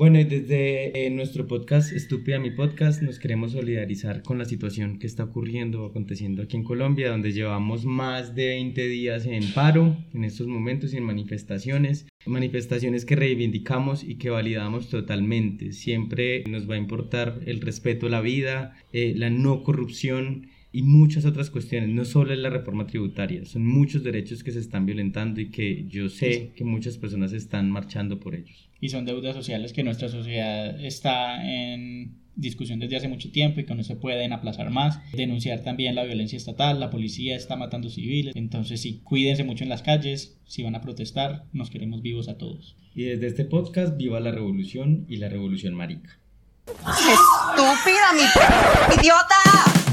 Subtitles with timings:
[0.00, 4.98] Bueno, y desde eh, nuestro podcast, Estúpida Mi Podcast, nos queremos solidarizar con la situación
[4.98, 9.52] que está ocurriendo o aconteciendo aquí en Colombia, donde llevamos más de 20 días en
[9.52, 12.06] paro en estos momentos y en manifestaciones.
[12.24, 15.72] Manifestaciones que reivindicamos y que validamos totalmente.
[15.72, 20.82] Siempre nos va a importar el respeto a la vida, eh, la no corrupción y
[20.82, 24.86] muchas otras cuestiones, no solo es la reforma tributaria, son muchos derechos que se están
[24.86, 29.34] violentando y que yo sé que muchas personas están marchando por ellos y son deudas
[29.34, 33.96] sociales que nuestra sociedad está en discusión desde hace mucho tiempo y que no se
[33.96, 34.98] pueden aplazar más.
[35.12, 39.70] Denunciar también la violencia estatal, la policía está matando civiles, entonces sí, cuídense mucho en
[39.70, 42.76] las calles, si van a protestar, nos queremos vivos a todos.
[42.94, 46.18] Y desde este podcast, viva la revolución y la revolución marica.
[46.66, 49.89] ¡Estúpida, mi idiota!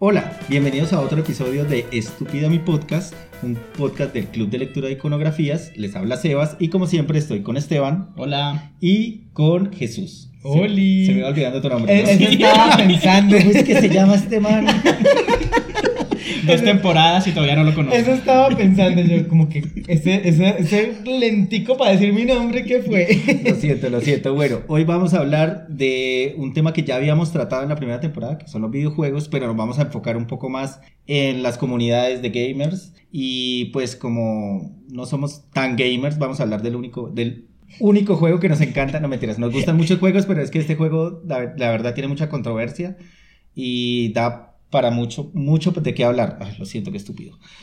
[0.00, 4.86] Hola, bienvenidos a otro episodio de Estúpida mi podcast, un podcast del Club de Lectura
[4.86, 5.72] de Iconografías.
[5.76, 8.10] Les habla Sebas y como siempre estoy con Esteban.
[8.16, 8.72] Hola.
[8.80, 10.30] Y con Jesús.
[10.42, 11.06] Oli.
[11.06, 12.02] Se, me va olvidando tu nombre.
[12.02, 12.08] ¿no?
[12.10, 13.36] estaba pensando.
[13.38, 14.66] ¿Cómo es que se llama este man?
[16.48, 17.96] dos temporadas y todavía no lo conozco.
[17.96, 22.82] Eso estaba pensando yo, como que ese, ese, ese lentico para decir mi nombre, ¿qué
[22.82, 23.08] fue?
[23.44, 24.34] Lo siento, lo siento.
[24.34, 28.00] Bueno, hoy vamos a hablar de un tema que ya habíamos tratado en la primera
[28.00, 31.58] temporada, que son los videojuegos, pero nos vamos a enfocar un poco más en las
[31.58, 32.94] comunidades de gamers.
[33.10, 37.48] Y pues como no somos tan gamers, vamos a hablar del único, del
[37.80, 40.74] único juego que nos encanta, no mentiras, nos gustan muchos juegos, pero es que este
[40.74, 42.96] juego la, la verdad tiene mucha controversia
[43.54, 46.38] y da para mucho, mucho de qué hablar.
[46.40, 47.38] Ay, lo siento, qué estúpido.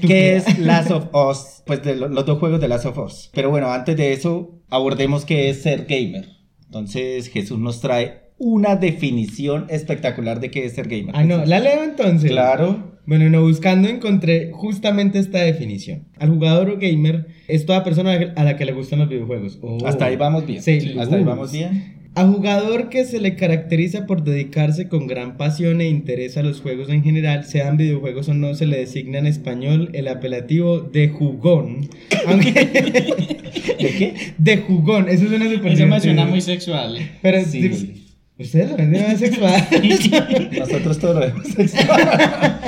[0.00, 1.62] ¿Qué es Last of Us?
[1.66, 3.30] Pues de los dos juegos de Last of Us.
[3.34, 6.28] Pero bueno, antes de eso, abordemos qué es ser gamer.
[6.66, 11.14] Entonces, Jesús nos trae una definición espectacular de qué es ser gamer.
[11.14, 12.30] Ah, no, la leo entonces.
[12.30, 12.98] Claro.
[13.04, 16.08] Bueno, no, buscando encontré justamente esta definición.
[16.18, 19.58] Al jugador o gamer es toda persona a la que le gustan los videojuegos.
[19.84, 20.62] Hasta ahí vamos bien.
[20.62, 21.97] Sí, Hasta ahí vamos bien.
[22.18, 26.60] A jugador que se le caracteriza por dedicarse con gran pasión e interés a los
[26.60, 31.10] juegos en general, sean videojuegos o no, se le designa en español el apelativo de
[31.10, 31.88] jugón.
[32.42, 34.32] ¿De qué?
[34.36, 36.98] De jugón, eso suena súper Eso me suena muy sexual.
[37.22, 38.04] Pero sí.
[38.36, 39.68] Ustedes lo ven de sexual.
[40.58, 42.60] Nosotros todo lo vemos sexual.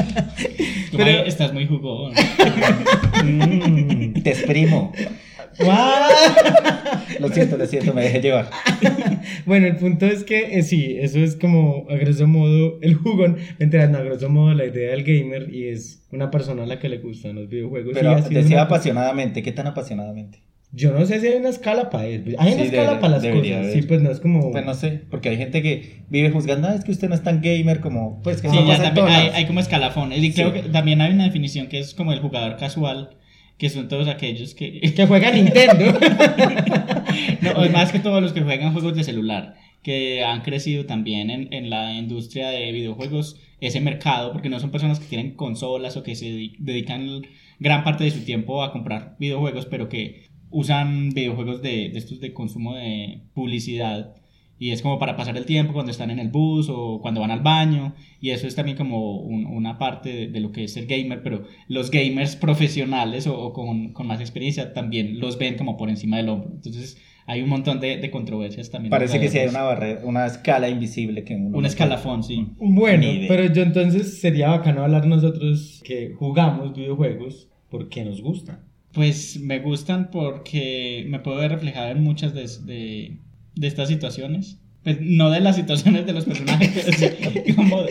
[0.97, 2.13] Pero estás muy jugón.
[3.25, 4.93] Mm, te exprimo.
[7.19, 8.51] Lo siento, lo siento, me dejé llevar.
[9.47, 13.37] bueno, el punto es que eh, sí, eso es como a grosso modo el jugón.
[13.59, 16.79] Mentira, no, a grosso modo la idea del gamer y es una persona a la
[16.79, 17.93] que le gustan los videojuegos.
[17.95, 20.43] Pero decía apasionadamente, ¿qué tan apasionadamente?
[20.73, 22.31] Yo no sé si hay una escala para eso.
[22.39, 23.73] Hay una escala para las cosas.
[23.73, 24.53] Sí, pues no es como.
[24.53, 27.25] Pues no sé, porque hay gente que vive juzgando, ah, es que usted no es
[27.25, 28.21] tan gamer como.
[28.23, 30.13] Pues que sí, ya también hay, hay, como escalafón.
[30.13, 33.17] Y creo que también hay una definición que es como el jugador casual
[33.61, 34.81] que son todos aquellos que...
[34.97, 35.85] Que juegan Nintendo.
[37.43, 41.53] no, más que todos los que juegan juegos de celular, que han crecido también en,
[41.53, 46.03] en, la industria de videojuegos, ese mercado, porque no son personas que tienen consolas o
[46.03, 47.21] que se dedican
[47.59, 52.19] gran parte de su tiempo a comprar videojuegos, pero que usan videojuegos de, de estos
[52.19, 54.15] de consumo de publicidad
[54.61, 57.31] y es como para pasar el tiempo cuando están en el bus o cuando van
[57.31, 57.95] al baño.
[58.21, 61.23] Y eso es también como una parte de, lo que es el gamer.
[61.23, 66.19] Pero los gamers profesionales o, con, con, más experiencia también los ven como por encima
[66.19, 66.51] del hombro.
[66.53, 68.91] Entonces hay un montón de, de controversias también.
[68.91, 72.49] Parece que sí hay una barrera, una escala invisible que Un escalafón, sí.
[72.59, 78.61] Bueno, pero yo entonces sería bacano hablar nosotros que jugamos videojuegos porque nos gustan.
[78.93, 83.21] Pues me gustan porque me puedo ver reflejado en muchas de de
[83.61, 84.59] estas situaciones.
[84.83, 86.73] Pues no de las situaciones de los personajes,
[87.57, 87.83] como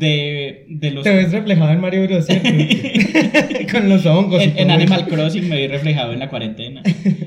[0.00, 1.04] de, de, los...
[1.04, 2.26] Te ves reflejado en Mario Bros.
[3.70, 4.42] Con los hongos.
[4.42, 6.82] En, en Animal Crossing me vi reflejado en la cuarentena,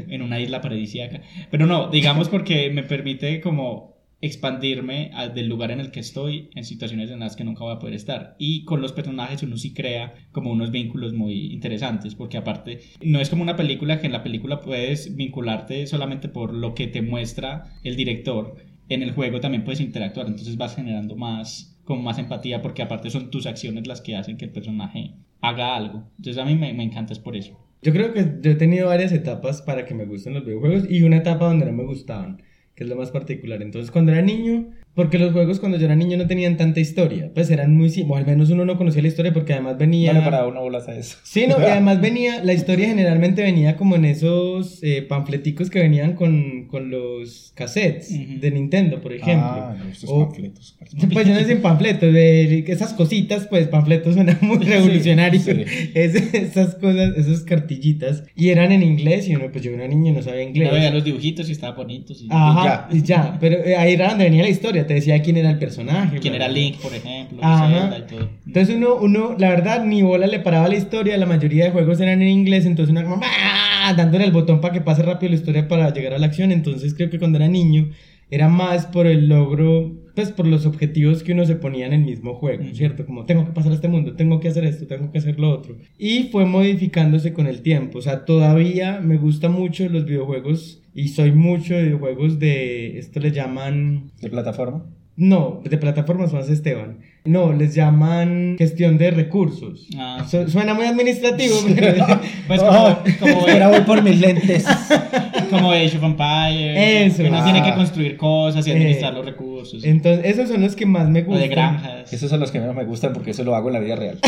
[0.10, 1.22] en una isla paradisíaca.
[1.50, 6.64] Pero no, digamos porque me permite como expandirme del lugar en el que estoy en
[6.64, 8.36] situaciones en las que nunca voy a poder estar.
[8.40, 13.20] Y con los personajes uno sí crea como unos vínculos muy interesantes, porque aparte no
[13.20, 17.02] es como una película que en la película puedes vincularte solamente por lo que te
[17.02, 18.56] muestra el director.
[18.90, 23.10] En el juego también puedes interactuar, entonces vas generando más, como más empatía, porque aparte
[23.10, 26.10] son tus acciones las que hacen que el personaje haga algo.
[26.18, 27.60] Entonces a mí me, me encanta es por eso.
[27.82, 31.04] Yo creo que yo he tenido varias etapas para que me gusten los videojuegos y
[31.04, 32.42] una etapa donde no me gustaban
[32.78, 33.62] que es lo más particular.
[33.64, 37.32] Entonces, cuando era niño, Porque los juegos cuando yo era niño no tenían tanta historia.
[37.34, 38.16] Pues eran muy simples.
[38.16, 40.12] O al menos uno no conocía la historia porque además venía.
[40.12, 41.18] No le paraba uno bolas a eso.
[41.24, 45.80] Sí, no, y además venía, la historia generalmente venía como en esos eh, panfleticos que
[45.80, 48.40] venían con, con los cassettes Ujú.
[48.42, 49.48] de Nintendo, por ejemplo.
[49.48, 50.76] Ah, no, estos O- panfletos.
[51.14, 55.40] Pues yo no sé panfletos, de esas cositas, pues panfletos suena muy revolucionario.
[55.40, 55.64] sí.
[55.94, 58.24] Es- esas cosas, esas cartillitas.
[58.36, 60.70] Y eran en inglés y uno, pues yo era niño y no sabía inglés.
[60.70, 62.20] Yo veía los dibujitos y estaba bonitos.
[62.22, 63.38] y- Ajá, Y y ya.
[63.40, 66.20] Pero eh, ahí era donde venía la historia, te decía quién era el personaje.
[66.20, 66.48] ¿Quién era.
[66.48, 67.40] Link, por ejemplo?
[67.42, 67.68] Ajá.
[67.68, 68.30] Zelda y todo.
[68.46, 72.00] Entonces uno, uno, la verdad, ni bola le paraba la historia, la mayoría de juegos
[72.00, 73.94] eran en inglés, entonces uno como ¡ah!
[73.96, 76.94] dándole el botón para que pase rápido la historia para llegar a la acción, entonces
[76.94, 77.92] creo que cuando era niño
[78.30, 82.04] era más por el logro, pues por los objetivos que uno se ponía en el
[82.04, 82.64] mismo juego.
[82.74, 83.06] ¿cierto?
[83.06, 85.52] Como tengo que pasar a este mundo, tengo que hacer esto, tengo que hacer lo
[85.52, 85.76] otro.
[86.00, 91.10] Y fue modificándose con el tiempo, o sea, todavía me gustan mucho los videojuegos y
[91.10, 94.10] soy mucho de videojuegos de, esto le llaman...
[94.20, 94.86] ¿De plataforma?
[95.18, 96.98] No, de plataformas más Esteban.
[97.24, 99.88] No, les llaman gestión de recursos.
[99.98, 100.26] Ah.
[100.28, 101.94] Su- suena muy administrativo, pero
[102.48, 104.66] Pues como, como, Espera, voy por mis lentes.
[105.50, 107.12] como Age of Empires.
[107.14, 107.24] Eso.
[107.24, 107.44] Que uno Ah.
[107.44, 109.84] tiene que construir cosas y administrar Eh, los recursos.
[109.84, 111.42] entonces esos son los que más me o gustan.
[111.42, 112.14] de granjas.
[112.14, 114.18] Esos son los que menos me gustan porque eso lo hago en la vida real.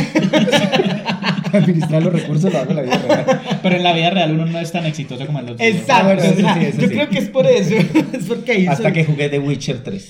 [1.53, 3.41] Administrar los recursos lo hago en la vida real.
[3.63, 5.59] Pero en la vida real uno no es tan exitoso como en los.
[5.59, 5.93] Exacto.
[5.93, 6.93] Ah, bueno, eso o sea, sí, eso yo sí.
[6.93, 7.75] creo que es por eso.
[7.75, 10.09] es porque ahí Hasta soy, que jugué The Witcher 3.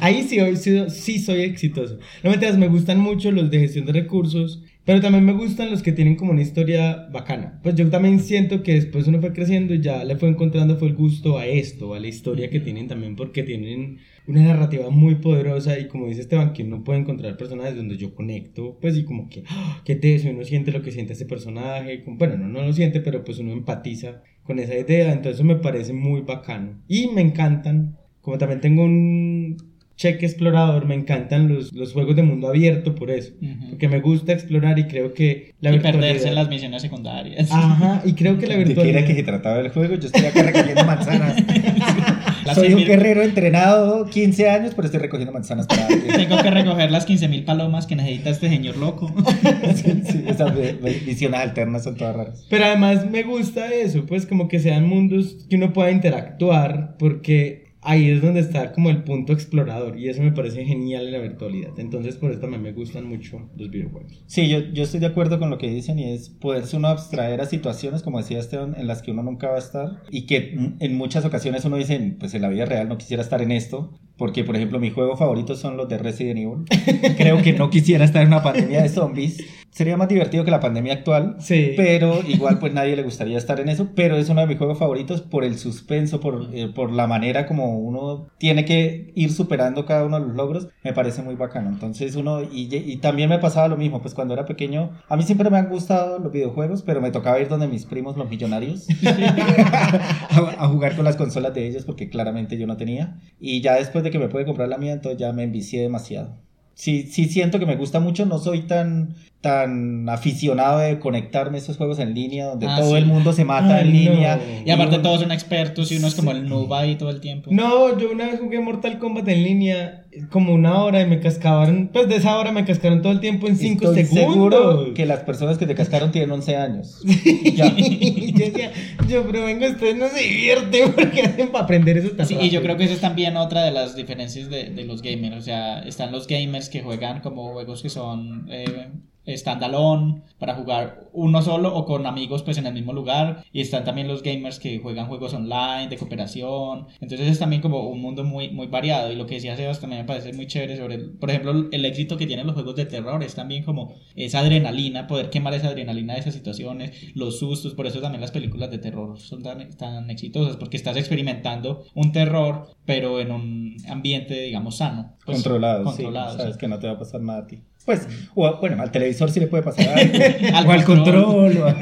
[0.00, 1.98] ahí sí, hoy sí, sí soy exitoso.
[2.22, 4.60] No mentiras, me gustan mucho los de gestión de recursos.
[4.84, 7.60] Pero también me gustan los que tienen como una historia bacana.
[7.62, 10.88] Pues yo también siento que después uno fue creciendo y ya le fue encontrando fue
[10.88, 15.16] el gusto a esto, a la historia que tienen también, porque tienen una narrativa muy
[15.16, 19.04] poderosa y como dice Esteban, que uno puede encontrar personajes donde yo conecto, pues y
[19.04, 19.82] como que, ¡ah!
[19.84, 23.00] qué teso, uno siente lo que siente ese personaje, como- bueno, no, no lo siente,
[23.00, 26.82] pero pues uno empatiza con esa idea, entonces me parece muy bacano.
[26.88, 29.56] Y me encantan, como también tengo un
[30.02, 33.32] cheque explorador, me encantan los, los juegos de mundo abierto por eso.
[33.40, 33.70] Ujú.
[33.70, 36.00] Porque me gusta explorar y creo que la y virtualidad...
[36.02, 37.50] perderse en las misiones secundarias.
[37.52, 39.06] Ajá, y creo que la ¿De qué era virtualidad...
[39.06, 39.94] que se trataba el juego?
[39.94, 41.36] Yo estoy acá recogiendo manzanas.
[42.44, 46.16] Las Soy un 100.000 guerrero entrenado 15 años, pero estoy recogiendo manzanas para alguien.
[46.28, 49.14] Tengo que recoger las 15.000 palomas que necesita este señor loco.
[49.76, 52.44] Sí, sí, esas vi- vi- visiones alternas son todas raras.
[52.50, 57.61] Pero además me gusta eso, pues como que sean mundos que uno pueda interactuar, porque
[57.82, 61.18] ahí es donde está como el punto explorador, y eso me parece genial en la
[61.18, 61.78] virtualidad.
[61.78, 64.22] Entonces por eso también me gustan mucho los videojuegos.
[64.26, 67.40] Sí, yo, yo estoy de acuerdo con lo que dicen y es poderse uno abstraer
[67.40, 70.56] a situaciones, como decía Esteban, en las que uno nunca va a estar y que
[70.78, 73.92] en muchas ocasiones uno dice, pues en la vida real no quisiera estar en esto,
[74.16, 77.14] porque por ejemplo mi juego favorito son los de Resident Evil.
[77.16, 79.38] Creo que no quisiera estar en una pandemia de zombies.
[79.72, 81.36] Sería más divertido que la pandemia actual.
[81.38, 81.72] Sí.
[81.78, 84.78] Pero igual pues nadie le gustaría estar en eso, pero es uno de mis juegos
[84.78, 89.86] favoritos por el suspenso, por, eh, por la manera como uno tiene que ir superando
[89.86, 91.70] cada uno de los logros, me parece muy bacano.
[91.70, 95.22] Entonces uno, y, y también me pasaba lo mismo, pues cuando era pequeño, a mí
[95.22, 98.86] siempre me han gustado los videojuegos, pero me tocaba ir donde mis primos, los millonarios,
[99.06, 103.20] a, a jugar con las consolas de ellos porque claramente yo no tenía.
[103.40, 106.36] Y ya después de que me pude comprar la mía, entonces ya me envicié demasiado.
[106.74, 111.60] Sí, sí siento que me gusta mucho, no soy tan, tan aficionado de conectarme a
[111.60, 112.96] estos juegos en línea donde Ah, todo sí.
[112.96, 114.36] el mundo se mata Ay, en línea.
[114.36, 114.42] no.
[114.66, 117.20] Y aparte uno- todos son expertos y uno es como el noob ahí todo el
[117.20, 117.50] tiempo.
[117.52, 119.98] No, yo una vez jugué Mortal Kombat en línea
[120.30, 123.48] como una hora y me cascaron, pues de esa hora me cascaron todo el tiempo
[123.48, 124.32] en 5 Estoy segundos.
[124.34, 127.02] seguro que las personas que te cascaron tienen 11 años.
[127.54, 127.74] Ya.
[127.76, 128.70] Yo decía,
[129.08, 132.36] yo, pero venga, ustedes no se divierten porque hacen para aprender eso tan Sí, y
[132.36, 135.36] rápido?" yo creo que eso es también otra de las diferencias de, de los gamers.
[135.36, 138.88] O sea, están los gamers que juegan como juegos que son eh,
[139.28, 143.44] standalone para jugar uno solo o con amigos pues en el mismo lugar.
[143.52, 146.86] Y están también los gamers que juegan juegos online de cooperación.
[147.00, 149.12] Entonces es también como un mundo muy, muy variado.
[149.12, 151.84] Y lo que decía Sebas también me parece muy chévere sobre, el- por ejemplo, el
[151.84, 153.22] éxito que tienen los juegos de terror.
[153.22, 157.74] Es también como esa adrenalina, poder quemar esa adrenalina de esas situaciones, los sustos.
[157.74, 162.12] Por eso también las películas de terror son tan, tan exitosas porque estás experimentando un
[162.12, 165.16] terror pero en un ambiente, digamos, sano.
[165.24, 166.38] Pues, controlado, controlado, sí.
[166.38, 166.60] Sabes sí.
[166.60, 167.62] que no te va a pasar nada a ti.
[167.84, 170.14] Pues, o, bueno, al televisor sí le puede pasar algo.
[170.56, 171.56] Al o al control.
[171.58, 171.76] o a-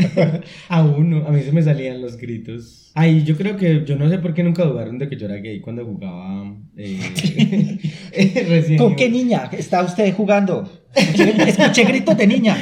[0.79, 2.91] A uno, a mí se me salían los gritos.
[2.95, 5.37] Ay, yo creo que, yo no sé por qué nunca dudaron de que yo era
[5.37, 7.79] gay cuando jugaba eh,
[8.79, 10.69] ¿Con qué niña está usted jugando?
[10.95, 12.57] Escuché, escuché gritos de niña.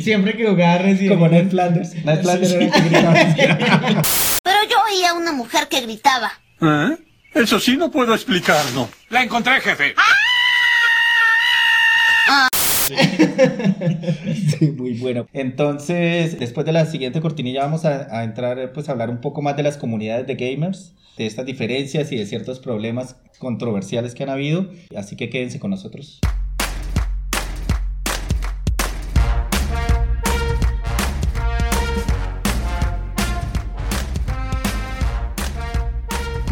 [0.00, 1.28] Siempre que jugaba Resident Como.
[1.28, 1.94] Ned Flanders.
[2.04, 3.14] Ned Flanders era el que gritaba.
[4.42, 6.32] Pero yo oía a una mujer que gritaba.
[6.62, 6.96] ¿Eh?
[7.34, 8.88] Eso sí no puedo explicarlo.
[9.10, 9.94] La encontré, jefe.
[14.58, 15.26] Sí, muy bueno.
[15.32, 19.42] Entonces, después de la siguiente cortinilla vamos a, a entrar pues a hablar un poco
[19.42, 24.22] más de las comunidades de gamers, de estas diferencias y de ciertos problemas controversiales que
[24.22, 24.70] han habido.
[24.96, 26.20] Así que quédense con nosotros.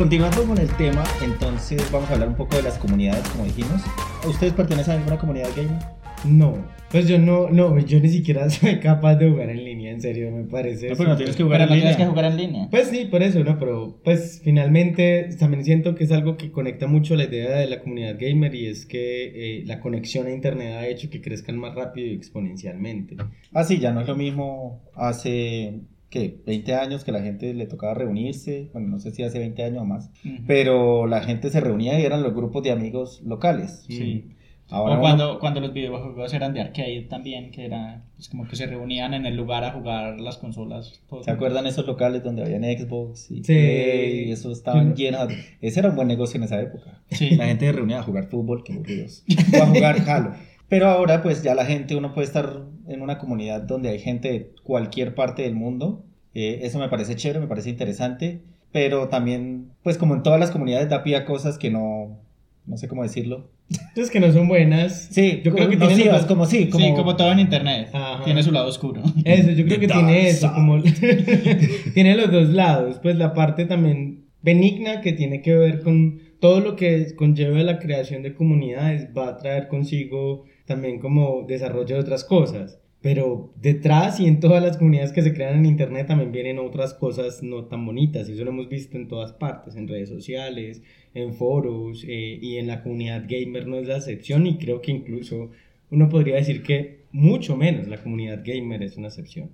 [0.00, 3.82] Continuando con el tema, entonces vamos a hablar un poco de las comunidades, como dijimos.
[4.26, 5.78] ¿Ustedes pertenecen a alguna comunidad gamer?
[6.24, 6.56] No,
[6.90, 10.30] pues yo no, no, yo ni siquiera soy capaz de jugar en línea, en serio,
[10.30, 10.88] me parece.
[10.88, 12.06] No, pero no tienes que jugar Pero en no tienes línea.
[12.06, 12.68] que jugar en línea.
[12.70, 13.58] Pues sí, por eso, ¿no?
[13.58, 17.80] Pero pues finalmente también siento que es algo que conecta mucho la idea de la
[17.80, 21.74] comunidad gamer y es que eh, la conexión a internet ha hecho que crezcan más
[21.74, 23.16] rápido y exponencialmente.
[23.52, 25.80] Ah, sí, ya no es lo mismo hace,
[26.10, 26.40] ¿qué?
[26.46, 28.68] 20 años que la gente le tocaba reunirse.
[28.72, 30.10] Bueno, no sé si hace 20 años o más.
[30.24, 30.34] Ujú.
[30.46, 33.84] Pero la gente se reunía y eran los grupos de amigos locales.
[33.88, 34.26] Sí.
[34.72, 38.46] Ahora o uno- cuando, cuando los videojuegos eran de arcade también, que era pues, como
[38.46, 41.00] que se reunían en el lugar a jugar las consolas.
[41.08, 43.42] todos ¿Se acuerdan esos locales donde habían Xbox y Sí.
[43.52, 45.32] Play y eso estaban Yo- llenos?
[45.60, 47.02] Ese era un buen negocio en esa época.
[47.10, 47.30] Sí.
[47.34, 49.24] La gente se reunía a jugar fútbol, que aburridos.
[49.58, 50.34] O a jugar Halo.
[50.68, 54.30] Pero ahora, pues ya la gente, uno puede estar en una comunidad donde hay gente
[54.32, 56.04] de cualquier parte del mundo.
[56.34, 58.40] Eh, eso me parece chévere, me parece interesante.
[58.72, 62.18] Pero también, pues como en todas las comunidades, da pie a cosas que no.
[62.66, 63.48] No sé cómo decirlo.
[63.70, 65.08] Entonces que no son buenas.
[65.10, 67.88] Sí, yo creo que nocivas, tienen los- como sí, como, Sí, como todo en internet.
[67.92, 68.22] Ajá.
[68.24, 69.02] Tiene su lado oscuro.
[69.24, 70.76] Eso, yo creo The que tiene eso, como
[71.94, 76.60] tiene los dos lados, pues la parte también benigna que tiene que ver con todo
[76.60, 82.00] lo que conlleva la creación de comunidades va a traer consigo también como desarrollo de
[82.00, 82.80] otras cosas.
[83.02, 86.94] Pero detrás y en todas las comunidades que se crean en internet también vienen otras
[86.94, 88.28] cosas no tan bonitas.
[88.28, 92.58] Y eso lo hemos visto en todas partes, en redes sociales, en foros eh, y
[92.58, 94.46] en la comunidad gamer no es la excepción.
[94.46, 95.50] Y creo que incluso
[95.90, 99.50] uno podría decir que mucho menos la comunidad gamer es una excepción.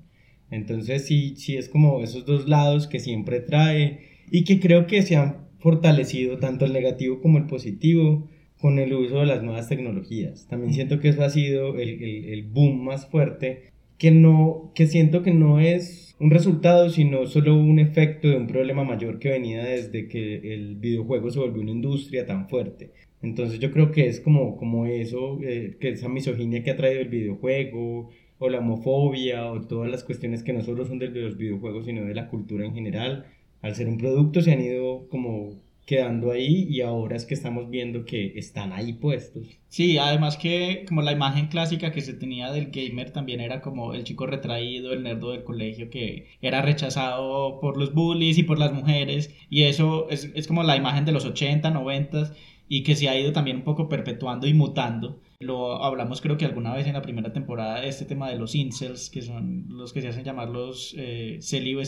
[0.51, 5.01] Entonces sí, sí es como esos dos lados que siempre trae y que creo que
[5.01, 8.29] se han fortalecido tanto el negativo como el positivo
[8.61, 10.47] con el uso de las nuevas tecnologías.
[10.49, 13.65] También siento que eso ha sido el, el- el boom más fuerte,
[13.99, 18.47] que, no, que siento que no es un resultado, sino solo un efecto de un
[18.47, 22.93] problema mayor que venía desde que el videojuego se volvió una industria tan fuerte.
[23.23, 27.01] Entonces yo creo que es como, como eso, eh, que esa misoginia que ha traído
[27.01, 31.37] el videojuego, o la homofobia, o todas las cuestiones que no solo son de los
[31.39, 33.27] videojuegos, sino de la cultura en general,
[33.63, 37.71] al ser un producto se han ido como quedando ahí y ahora es que estamos
[37.71, 39.47] viendo que están ahí puestos.
[39.69, 43.95] Sí, además que como la imagen clásica que se tenía del gamer también era como
[43.95, 48.59] el chico retraído, el nerdo del colegio que era rechazado por los bullies y por
[48.59, 52.33] las mujeres y eso es, es como la imagen de los 80, 90
[52.69, 55.21] y que se ha ido también un poco perpetuando y mutando.
[55.39, 59.11] Lo hablamos creo que alguna vez en la primera temporada este tema de los incels,
[59.11, 61.39] que son los que se hacen llamar los eh,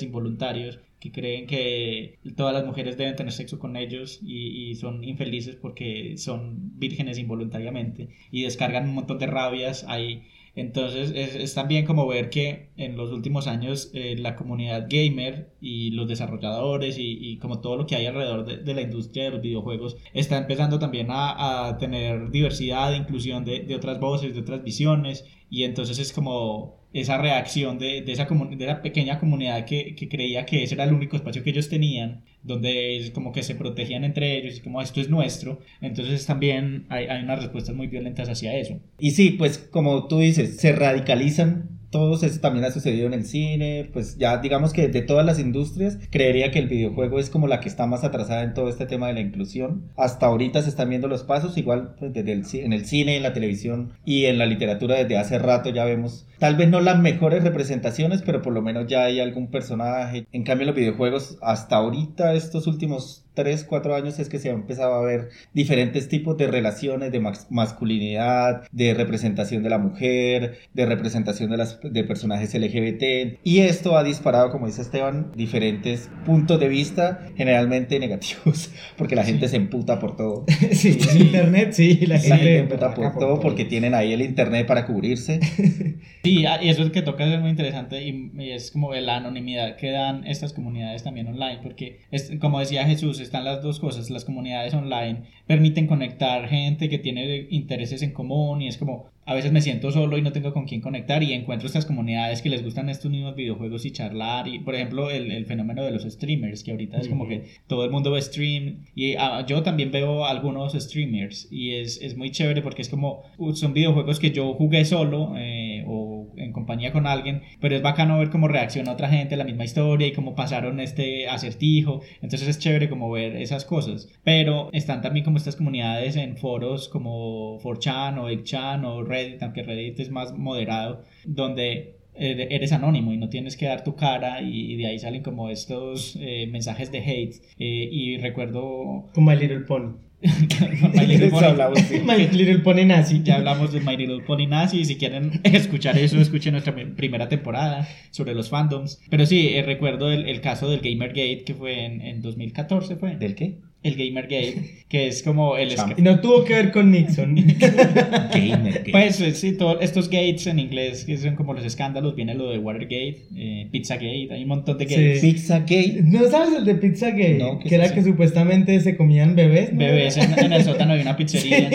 [0.03, 5.05] involuntarios, que creen que todas las mujeres deben tener sexo con ellos y, y son
[5.05, 10.23] infelices porque son vírgenes involuntariamente y descargan un montón de rabias ahí.
[10.61, 15.51] Entonces es, es también como ver que en los últimos años eh, la comunidad gamer
[15.61, 19.25] y los desarrolladores y, y como todo lo que hay alrededor de, de la industria
[19.25, 24.35] de los videojuegos está empezando también a, a tener diversidad, inclusión de, de otras voces,
[24.35, 25.25] de otras visiones.
[25.51, 30.09] Y entonces es como esa reacción de, de esa, de esa pequeña comunidad que, que
[30.09, 34.05] creía que ese era el único espacio que ellos tenían, donde como que se protegían
[34.05, 38.29] entre ellos y como esto es nuestro, entonces también hay, hay unas respuestas muy violentas
[38.29, 38.81] hacia eso.
[38.99, 43.25] Y sí, pues como tú dices, se radicalizan todos, eso también ha sucedido en el
[43.25, 47.49] cine, pues ya digamos que de todas las industrias, creería que el videojuego es como
[47.49, 49.91] la que está más atrasada en todo este tema de la inclusión.
[49.97, 53.23] Hasta ahorita se están viendo los pasos, igual pues, desde el, en el cine, en
[53.23, 56.99] la televisión y en la literatura desde hace rato ya vemos, tal vez no las
[56.99, 60.27] mejores representaciones, pero por lo menos ya hay algún personaje.
[60.33, 64.53] En cambio los videojuegos, hasta ahorita, estos últimos 3, 4 años es que se ha
[64.53, 70.59] empezado a ver diferentes tipos de relaciones de mas- masculinidad, de representación de la mujer,
[70.75, 73.39] de representación de, las, de personajes LGBT.
[73.45, 79.23] Y esto ha disparado, como dice Esteban, diferentes puntos de vista, generalmente negativos, porque la
[79.23, 80.45] gente se emputa por todo.
[80.73, 84.23] sí, en internet sí, la gente gente emputa berraca por todo porque tienen ahí el
[84.23, 85.39] internet para cubrirse.
[86.25, 89.17] Sí, ah, y eso es que toca es muy interesante y, y es como la
[89.17, 93.79] anonimidad que dan estas comunidades también online, porque es, como decía Jesús, están las dos
[93.79, 94.11] cosas.
[94.11, 99.35] Las comunidades online permiten conectar gente que tiene intereses en común y es como, a
[99.35, 102.49] veces me siento solo y no tengo con quién conectar y encuentro estas comunidades que
[102.49, 106.05] les gustan estos mismos videojuegos y charlar y por ejemplo el, el fenómeno de los
[106.05, 109.93] streamers que ahorita es como que todo el mundo ve stream y ah, yo también
[109.93, 114.31] veo algunos streamers y es, es, muy chévere porque es como uh, son videojuegos que
[114.31, 118.93] yo jugué solo eh, o en compañía con alguien pero es bacano ver cómo reacciona
[118.93, 122.01] otra gente a la misma historia y cómo pasaron este acertijo.
[122.23, 124.09] Entonces es chévere como ver esas cosas.
[124.25, 129.63] Pero están también como estas comunidades en foros como 4chan o 8chan o Reddit aunque
[129.63, 134.77] Reddit es más moderado, donde eres anónimo y no tienes que dar tu cara y
[134.77, 137.37] de ahí salen como estos eh, mensajes de hate.
[137.59, 140.08] Eh, y recuerdo como My Little Pony
[140.95, 142.03] My Little Pony.
[142.05, 146.21] My Little Pony Nazi ya hablamos de My Little Pony Nazi si quieren escuchar eso
[146.21, 150.81] escuchen nuestra primera temporada sobre los fandoms pero sí eh, recuerdo el, el, caso del
[150.81, 153.59] Gamergate que fue en, en 2014 fue ¿del qué?
[153.83, 155.75] El Gamergate, que es como el...
[155.97, 157.35] Y no tuvo que ver con Nixon.
[157.59, 158.91] Gamergate.
[158.91, 162.51] Pues eh, sí, todos estos gates en inglés, que son como los escándalos, viene lo
[162.51, 165.21] de Watergate, eh, Pizzagate, hay un montón de gates.
[165.21, 165.33] Sí.
[165.33, 166.01] Pizzagate.
[166.05, 167.39] ¿No sabes el de Pizzagate?
[167.39, 169.73] No, que era que supuestamente se comían bebés.
[169.73, 169.79] ¿no?
[169.79, 171.71] Bebés en, en, el sótano de una pizzería.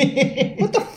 [0.60, 0.93] What the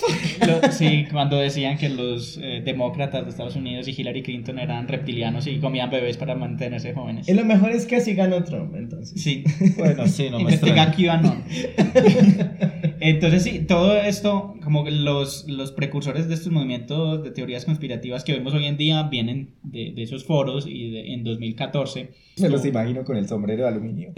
[0.70, 5.46] sí, cuando decían que los eh, demócratas de Estados Unidos y Hillary Clinton eran reptilianos
[5.46, 7.28] y comían bebés para mantenerse jóvenes.
[7.28, 9.20] Y lo mejor es que así ganó Trump, entonces.
[9.20, 9.44] Sí.
[9.76, 11.44] Bueno, sí, no me Investiga QAnon.
[13.00, 18.32] Entonces sí, todo esto, como los, los precursores de estos movimientos de teorías conspirativas que
[18.32, 22.10] vemos hoy en día vienen de, de esos foros y de, en 2014.
[22.38, 24.12] Me los imagino con el sombrero de aluminio.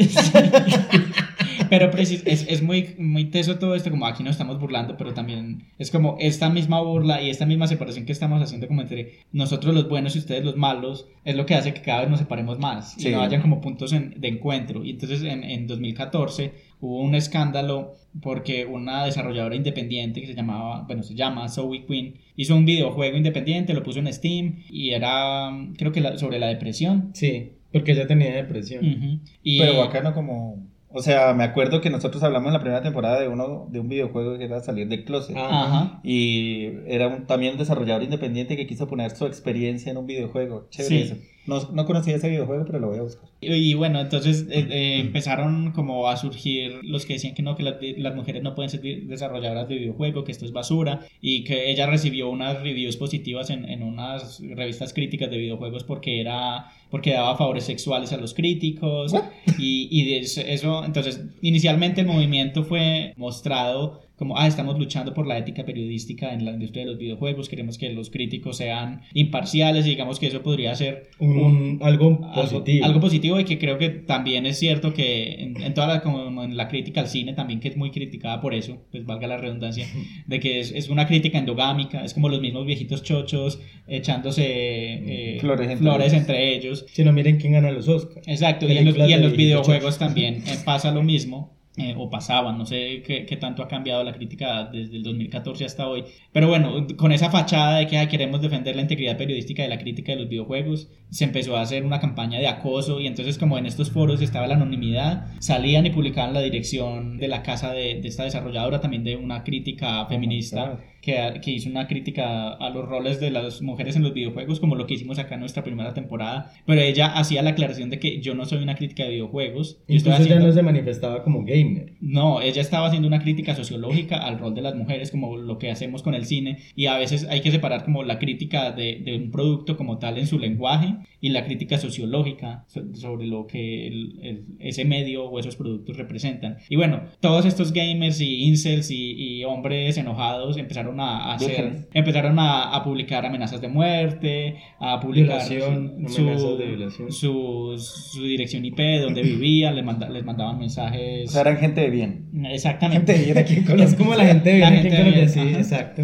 [1.70, 5.64] Pero es, es, muy, muy teso todo esto, como aquí nos estamos burlando, pero también
[5.78, 9.75] es como esta misma burla y esta misma separación que estamos haciendo como entre nosotros
[9.75, 12.58] los buenos y ustedes los malos, es lo que hace que cada vez nos separemos
[12.58, 13.08] más Sí.
[13.08, 14.84] y no hayan como puntos en- de encuentro.
[14.84, 20.82] Y entonces en, en 2014 hubo un escándalo porque una desarrolladora independiente que se llamaba,
[20.87, 25.50] bueno, se llama Zoe Quinn, hizo un videojuego independiente, lo puso en Steam y era,
[25.76, 27.10] creo que la- sobre la depresión.
[27.14, 28.84] Sí, porque ella tenía depresión.
[28.87, 29.18] Ujú.
[29.42, 30.66] y, Pero bacano como...
[30.90, 33.88] O sea, me acuerdo que nosotros hablamos en la primera temporada de uno de un
[33.88, 35.37] videojuego que era salir del closet.
[35.37, 36.00] Ajá.
[36.02, 40.66] Y era un, también un desarrollador independiente que quiso poner su experiencia en un videojuego.
[40.71, 41.02] Chévere Sí.
[41.12, 41.16] eso.
[41.47, 43.28] No, no conocía ese videojuego, pero lo voy a buscar.
[43.40, 47.57] Y, y bueno, entonces eh, eh, empezaron como a surgir los que decían que no,
[47.57, 51.45] que las, las mujeres no pueden ser desarrolladoras de videojuego, que esto es basura, y
[51.45, 56.66] que ella recibió unas reviews positivas en, en unas revistas críticas de videojuegos porque era
[56.90, 59.12] porque daba favores sexuales a los críticos
[59.59, 65.14] y, y de eso- eso, entonces inicialmente el movimiento fue mostrado como, ah, estamos luchando
[65.14, 69.00] por la ética periodística en la industria de los videojuegos, queremos que los críticos sean
[69.14, 72.84] imparciales y digamos que eso podría ser Un, algo algo- positivo.
[72.84, 76.43] Algo, positivo y que creo que también es cierto que en, en toda la, como
[76.43, 79.36] en la crítica al cine también que es muy criticada por eso, pues valga la
[79.38, 79.86] redundancia,
[80.26, 85.38] de que es, es una crítica endogámica, es como los mismos viejitos chochos echándose eh,
[85.40, 86.21] Flores entre flores ellos.
[86.21, 86.86] entre ellos.
[86.93, 88.26] Si no, miren quién gana los Oscars.
[88.26, 89.99] Exacto, y en los, y en los videojuegos chochos.
[89.99, 91.57] también eh, pasa lo mismo.
[91.78, 95.64] Eh, o pasaban, no sé qué, qué tanto ha cambiado la crítica desde el 2014
[95.64, 96.04] hasta hoy.
[96.32, 99.78] Pero bueno, con esa fachada de que "Ay, queremos defender la integridad periodística de la
[99.78, 103.56] crítica de los videojuegos, se empezó a hacer una campaña de acoso y entonces como
[103.58, 108.00] en estos foros estaba la anonimidad, salían y publicaban la dirección de la casa de,
[108.00, 110.78] de esta desarrolladora, también de una crítica feminista God.
[111.02, 114.75] Que, que hizo una crítica a los roles de las mujeres en los videojuegos, como
[114.75, 116.52] lo que hicimos acá en nuestra primera temporada.
[116.67, 119.78] Pero ella hacía la aclaración de que yo no soy una crítica de videojuegos.
[119.89, 121.93] Yo ya haciendo- no se manifestaba como gamer.
[122.00, 125.71] no, ella estaba haciendo una crítica sociológica al rol de las mujeres, como lo que
[125.71, 129.17] hacemos con el cine, y a veces hay que separar como la crítica de, de
[129.17, 133.87] un producto como tal en su lenguaje y la crítica sociológica so- sobre lo que
[133.89, 136.58] el- el- ese medio o esos productos representan.
[136.69, 141.88] Y bueno, todos estos gamers y incels y, y hombres enojados empezaron a, a hacer,
[141.94, 148.64] empezaron a, a publicar amenazas de muerte, a publicar Violación, su, de su, su dirección
[148.64, 151.28] IP, donde vivían, les, manda- les mandaban mensajes.
[151.28, 152.30] O sea, eran gente de bien.
[152.50, 153.12] Exactamente.
[153.14, 153.84] Gente de bien aquí en Colombia.
[153.86, 156.02] Es como la gente de La bien aquí en gente Colombia, sí, exacto.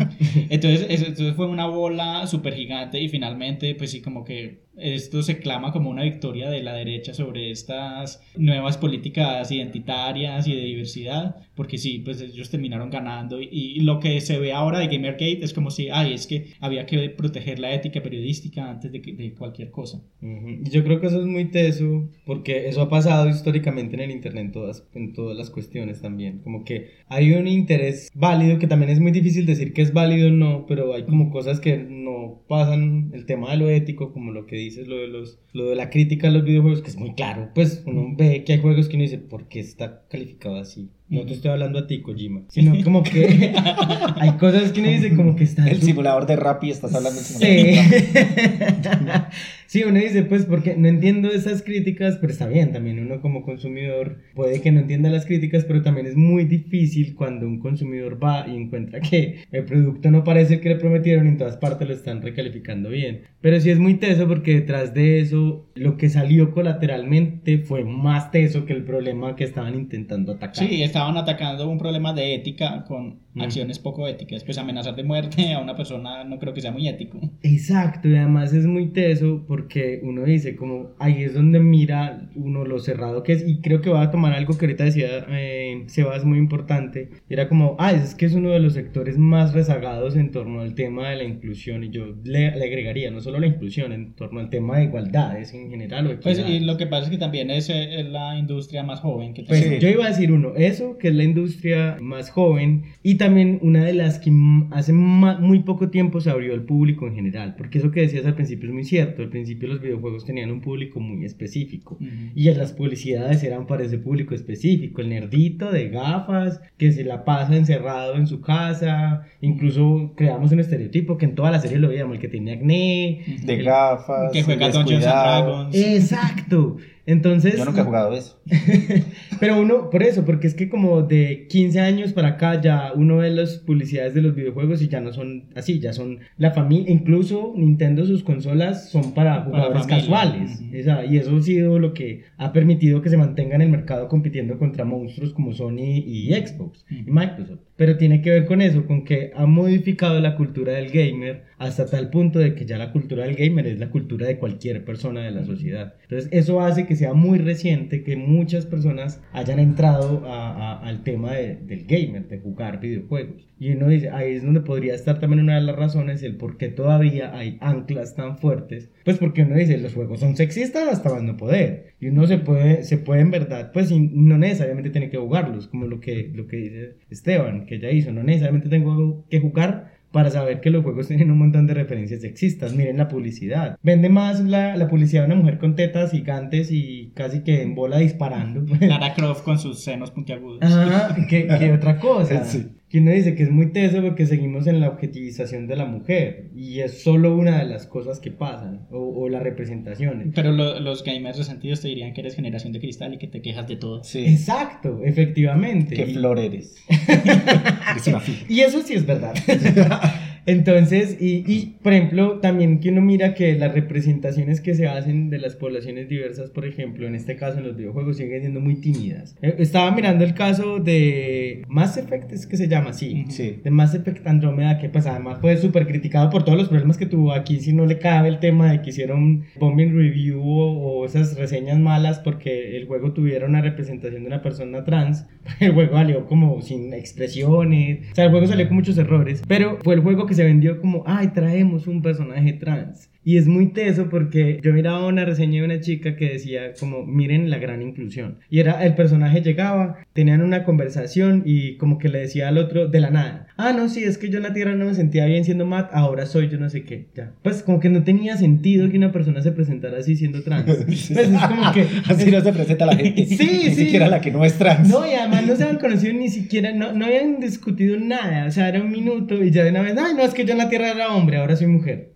[0.50, 5.22] Entonces, eso, entonces fue una bola súper gigante y finalmente, pues sí, como que esto
[5.22, 10.62] se clama como una victoria de la derecha sobre estas nuevas políticas identitarias y de
[10.62, 14.88] diversidad, porque sí, pues ellos terminaron ganando y, y lo que se ve ahora de
[14.88, 19.00] Gamergate es como si, ay, es que había que proteger la ética periodística antes de,
[19.00, 20.02] de cualquier cosa.
[20.20, 20.48] Ujú.
[20.64, 24.10] Y yo creo que eso es muy teso, porque eso ha pasado históricamente en el
[24.10, 26.40] Internet en todas, en todas las cuestiones también.
[26.40, 30.28] Como que hay un interés válido, que también es muy difícil decir que es válido
[30.28, 34.32] o no, pero hay como cosas que no pasan, el tema de lo ético, como
[34.32, 36.96] lo que dices, lo de, los, lo de la crítica a los videojuegos, que es
[36.96, 37.50] muy claro.
[37.54, 40.90] Pues uno ve que hay juegos que uno dice, ¿por qué está calificado así?
[41.14, 43.52] No te estoy hablando a ti, Kojima, sino como que
[44.16, 47.24] hay cosas que uno dice como que está El simulador de Rappi, estás hablando del
[47.24, 48.78] simulador de Sí.
[48.82, 49.36] Rappi.
[49.66, 53.42] sí, uno dice, pues, porque no entiendo esas críticas, pero está bien, también uno como
[53.42, 58.22] consumidor puede que no entienda las críticas, pero también es muy difícil cuando un consumidor
[58.22, 61.56] va y encuentra que el producto no parece el que le prometieron y en todas
[61.56, 63.22] partes lo están recalificando bien.
[63.40, 68.30] Pero sí es muy teso porque detrás de eso, lo que salió colateralmente fue más
[68.30, 70.66] teso que el problema que estaban intentando atacar.
[70.66, 74.44] Sí, estaban atacando un problema de ética con acciones poco éticas.
[74.44, 77.18] Pues amenazar de muerte a una persona no creo que sea muy ético.
[77.42, 82.64] Exacto, y además es muy teso porque uno dice como ahí es donde mira uno
[82.64, 85.84] lo cerrado que es y creo que va a tomar algo que ahorita decía eh,
[85.88, 89.52] Sebas muy importante, y era como, ah, es que es uno de los sectores más
[89.52, 93.40] rezagados en torno al tema de la inclusión y yo le, le agregaría no solo
[93.40, 96.86] la inclusión, en torno al tema de igualdades en general o Pues y lo que
[96.86, 99.82] pasa es que también es, eh, la industria más joven que Pues tenemos.
[99.82, 103.84] yo iba a decir uno, eso, que es la industria más joven y también una
[103.84, 104.30] de las que
[104.70, 108.34] hace muy poco tiempo se abrió al público en general, porque eso que decías al
[108.34, 112.06] principio es muy cierto, al principio los videojuegos tenían un público muy específico Ujú.
[112.34, 117.04] y en las publicidades eran para ese público específico, el nerdito de gafas que se
[117.04, 121.78] la pasa encerrado en su casa, incluso creamos un estereotipo que en toda la serie
[121.78, 125.04] lo veíamos, el que tenía acné, De el- gafas, que juega Dungeons.
[125.04, 125.74] Dragons.
[125.76, 126.76] Exacto.
[127.06, 128.40] Entonces, Yo nunca he jugado eso.
[129.40, 133.18] pero uno, por eso, porque es que como de 15 años para acá ya uno
[133.18, 136.90] ve las publicidades de los videojuegos y ya no son así, ya son la familia,
[136.90, 140.62] incluso Nintendo sus consolas son para jugadores casuales.
[140.72, 144.08] Esa- y eso ha sido lo que ha permitido que se mantenga en el mercado
[144.08, 147.60] compitiendo contra monstruos como Sony y Xbox y Microsoft.
[147.76, 151.86] Pero tiene que ver con eso, con que ha modificado la cultura del gamer hasta
[151.86, 155.22] tal punto de que ya la cultura del gamer es la cultura de cualquier persona
[155.22, 155.94] de la sociedad.
[156.02, 161.02] Entonces eso hace que sea muy reciente que muchas personas hayan entrado a- a- al
[161.02, 163.48] tema de- del gamer, de jugar videojuegos.
[163.58, 166.58] Y uno dice, ahí es donde podría estar también una de las razones, el por
[166.58, 168.90] qué todavía hay anclas tan fuertes.
[169.04, 171.94] Pues porque uno dice, los juegos son sexistas hasta más no poder.
[172.00, 175.86] Y uno se puede, se puede en verdad, pues no necesariamente tiene que jugarlos, como
[175.86, 178.12] lo que, lo que dice Esteban, que ya hizo.
[178.12, 182.20] No necesariamente tengo que jugar para saber que los juegos tienen un montón de referencias
[182.20, 182.72] sexistas.
[182.72, 183.76] Miren la publicidad.
[183.82, 187.74] Vende más la, la publicidad de una mujer con tetas gigantes y casi que en
[187.74, 188.64] bola disparando.
[188.80, 190.62] Lara Croft con sus senos puntiagudos.
[190.62, 192.44] Ajá, que, que otra cosa.
[192.54, 192.68] Sí.
[192.94, 196.50] Que uno dice que es muy teso porque seguimos en la objetivización de la mujer
[196.54, 200.28] y es solo una de las cosas que pasan o, o las representaciones.
[200.32, 203.42] Pero lo- los gamers resentidos te dirían que eres generación de cristal y que te
[203.42, 204.04] quejas de todo.
[204.04, 204.24] Sí.
[204.26, 205.96] Exacto, efectivamente.
[205.96, 206.76] Qué Y- flor eres.
[207.08, 208.36] eres una flor.
[208.48, 209.34] Y eso sí es verdad.
[210.46, 215.30] Entonces, y, y, por ejemplo, también que uno mira que las representaciones que se hacen
[215.30, 218.76] de las poblaciones diversas, por ejemplo, en este caso en los videojuegos, siguen siendo muy
[218.76, 219.36] tímidas.
[219.42, 223.24] Eh, Estaba mirando el caso de Mass Effect, es que se llama así.
[223.28, 223.58] Sí.
[223.62, 227.06] De Mass Effect Andrómeda, que pues además fue súper criticado por todos los problemas que
[227.06, 231.06] tuvo aquí, si no le cabe el tema de que hicieron bombing review o, o
[231.06, 235.26] esas reseñas malas porque el juego tuviera una representación de una persona trans.
[235.60, 239.78] El juego salió como sin expresiones, o sea, el juego salió con muchos errores, pero
[239.82, 243.10] fue el juego que se vendió como, ay, traemos un personaje trans.
[243.24, 247.04] Y es muy teso porque yo miraba una reseña de una chica que decía como,
[247.06, 248.38] miren la gran inclusión.
[248.50, 252.88] Y era, el personaje llegaba, tenían una conversación y como que le decía al otro
[252.88, 255.24] de la nada, ah, no, sí, es que yo en la Tierra no me sentía
[255.26, 257.32] bien siendo Matt, ahora soy yo no sé qué, ya.
[257.42, 260.64] Pues como que no tenía sentido que una persona se presentara así siendo trans.
[260.84, 261.86] Pues es como que...
[262.08, 263.24] Así no se presenta la gente.
[263.34, 263.84] Sí, Ni sí.
[263.84, 264.88] siquiera la que no es trans.
[264.88, 268.50] No, y además no se habían conocido ni siquiera, no, no habían discutido nada, o
[268.50, 270.58] sea, era un minuto y ya de una vez, ay, no, es que yo en
[270.58, 272.12] la Tierra era hombre, ahora soy mujer.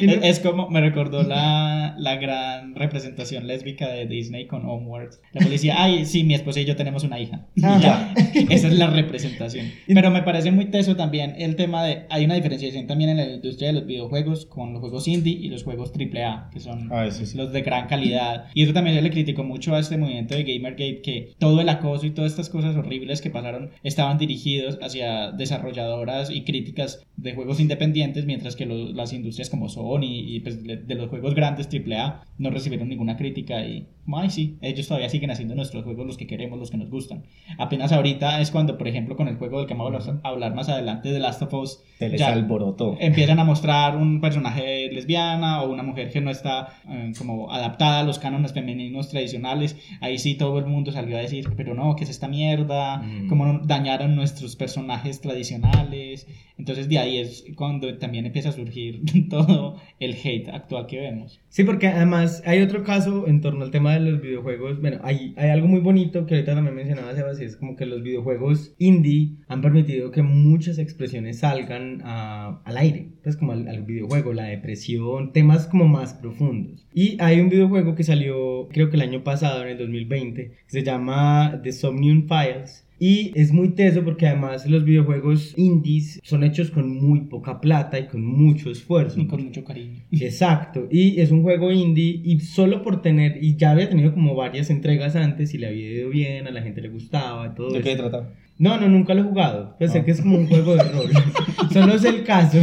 [0.00, 5.10] Es, es como, me recordó la, la gran representación lésbica de Disney con Onward.
[5.32, 7.46] La policía, ay, sí, mi esposa y yo tenemos una hija.
[7.54, 8.12] Ya,
[8.50, 9.66] esa es la representación.
[9.86, 13.24] Pero me parece muy teso también el tema de, hay una diferenciación también en la
[13.30, 17.08] industria de los videojuegos con los juegos indie y los juegos AAA, que son Ah,
[17.10, 17.36] sí.
[17.36, 18.46] los de gran calidad.
[18.54, 21.68] Y eso también se le criticó mucho a este movimiento de Gamergate, que todo el
[21.68, 27.34] acoso y todas estas cosas horribles que pasaron estaban dirigidos hacia desarrolladoras y críticas de
[27.34, 32.24] juegos independientes, mientras que las industrias como Sony y pues, de, los juegos grandes AAA
[32.38, 36.16] no recibieron ninguna crítica y Como, ay, sí, ellos todavía siguen haciendo nuestros juegos los
[36.16, 37.24] que queremos, los que nos gustan.
[37.58, 40.68] Apenas ahorita es cuando, por ejemplo, con el juego del que vamos a hablar más
[40.68, 42.96] adelante, de Last of Us, Se les alborotó.
[43.00, 48.00] empiezan a mostrar un personaje lesbiana o una mujer que no está eh, como adaptada
[48.00, 49.76] a los cánones femeninos tradicionales.
[50.00, 52.98] Ahí sí todo el mundo salió a decir, pero no, ¿qué es esta mierda?
[52.98, 53.28] Mm.
[53.28, 56.26] ¿Cómo dañaron nuestros personajes tradicionales?
[56.58, 61.40] Entonces de ahí es cuando también empieza a surgir todo el hate actual que vemos.
[61.48, 64.80] Sí, porque además hay otro caso en torno al tema de los videojuegos.
[64.80, 67.86] Bueno, hay, hay algo muy bonito que ahorita también mencionaba Sebas, y es como que
[67.86, 73.68] los videojuegos indie han permitido que muchas expresiones salgan a- al aire, pues como al,
[73.68, 76.86] al videojuego, la depresión, temas como más profundos.
[76.92, 80.56] Y hay un videojuego que salió, creo que el año pasado, en el 2020, que
[80.66, 82.85] se llama The Somnium Files.
[82.98, 87.98] Y es muy teso porque además los videojuegos indies son hechos con muy poca plata
[87.98, 89.20] y con mucho esfuerzo.
[89.20, 90.00] Y con mucho cariño.
[90.12, 94.34] Exacto, y es un juego indie y solo por tener, y ya había tenido como
[94.34, 97.80] varias entregas antes y le había ido bien, a la gente le gustaba, todo ¿De
[97.82, 98.30] qué trataba?
[98.58, 100.04] No, no, nunca lo he jugado, pues sé Ah.
[100.06, 101.10] que es como un juego de rol,
[101.72, 102.56] solo sé el caso,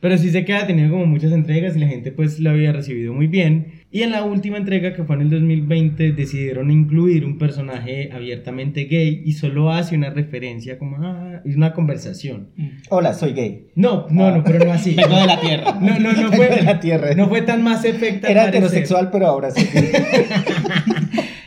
[0.00, 2.72] pero sí sé que ha tenido como muchas entregas y la gente pues lo había
[2.72, 3.81] recibido muy bien.
[3.94, 8.84] Y en la última entrega que fue en el 2020 decidieron incluir un personaje abiertamente
[8.84, 12.48] gay y solo hace una referencia como, ah, es una conversación.
[12.88, 13.66] Hola, soy gay.
[13.74, 14.94] No, no, no, pero no así.
[14.96, 15.78] Vengo de la tierra.
[15.78, 17.14] No, no, no fue, de la tierra.
[17.14, 18.28] no fue tan más efecto.
[18.28, 19.62] al Era heterosexual, pero ahora sí.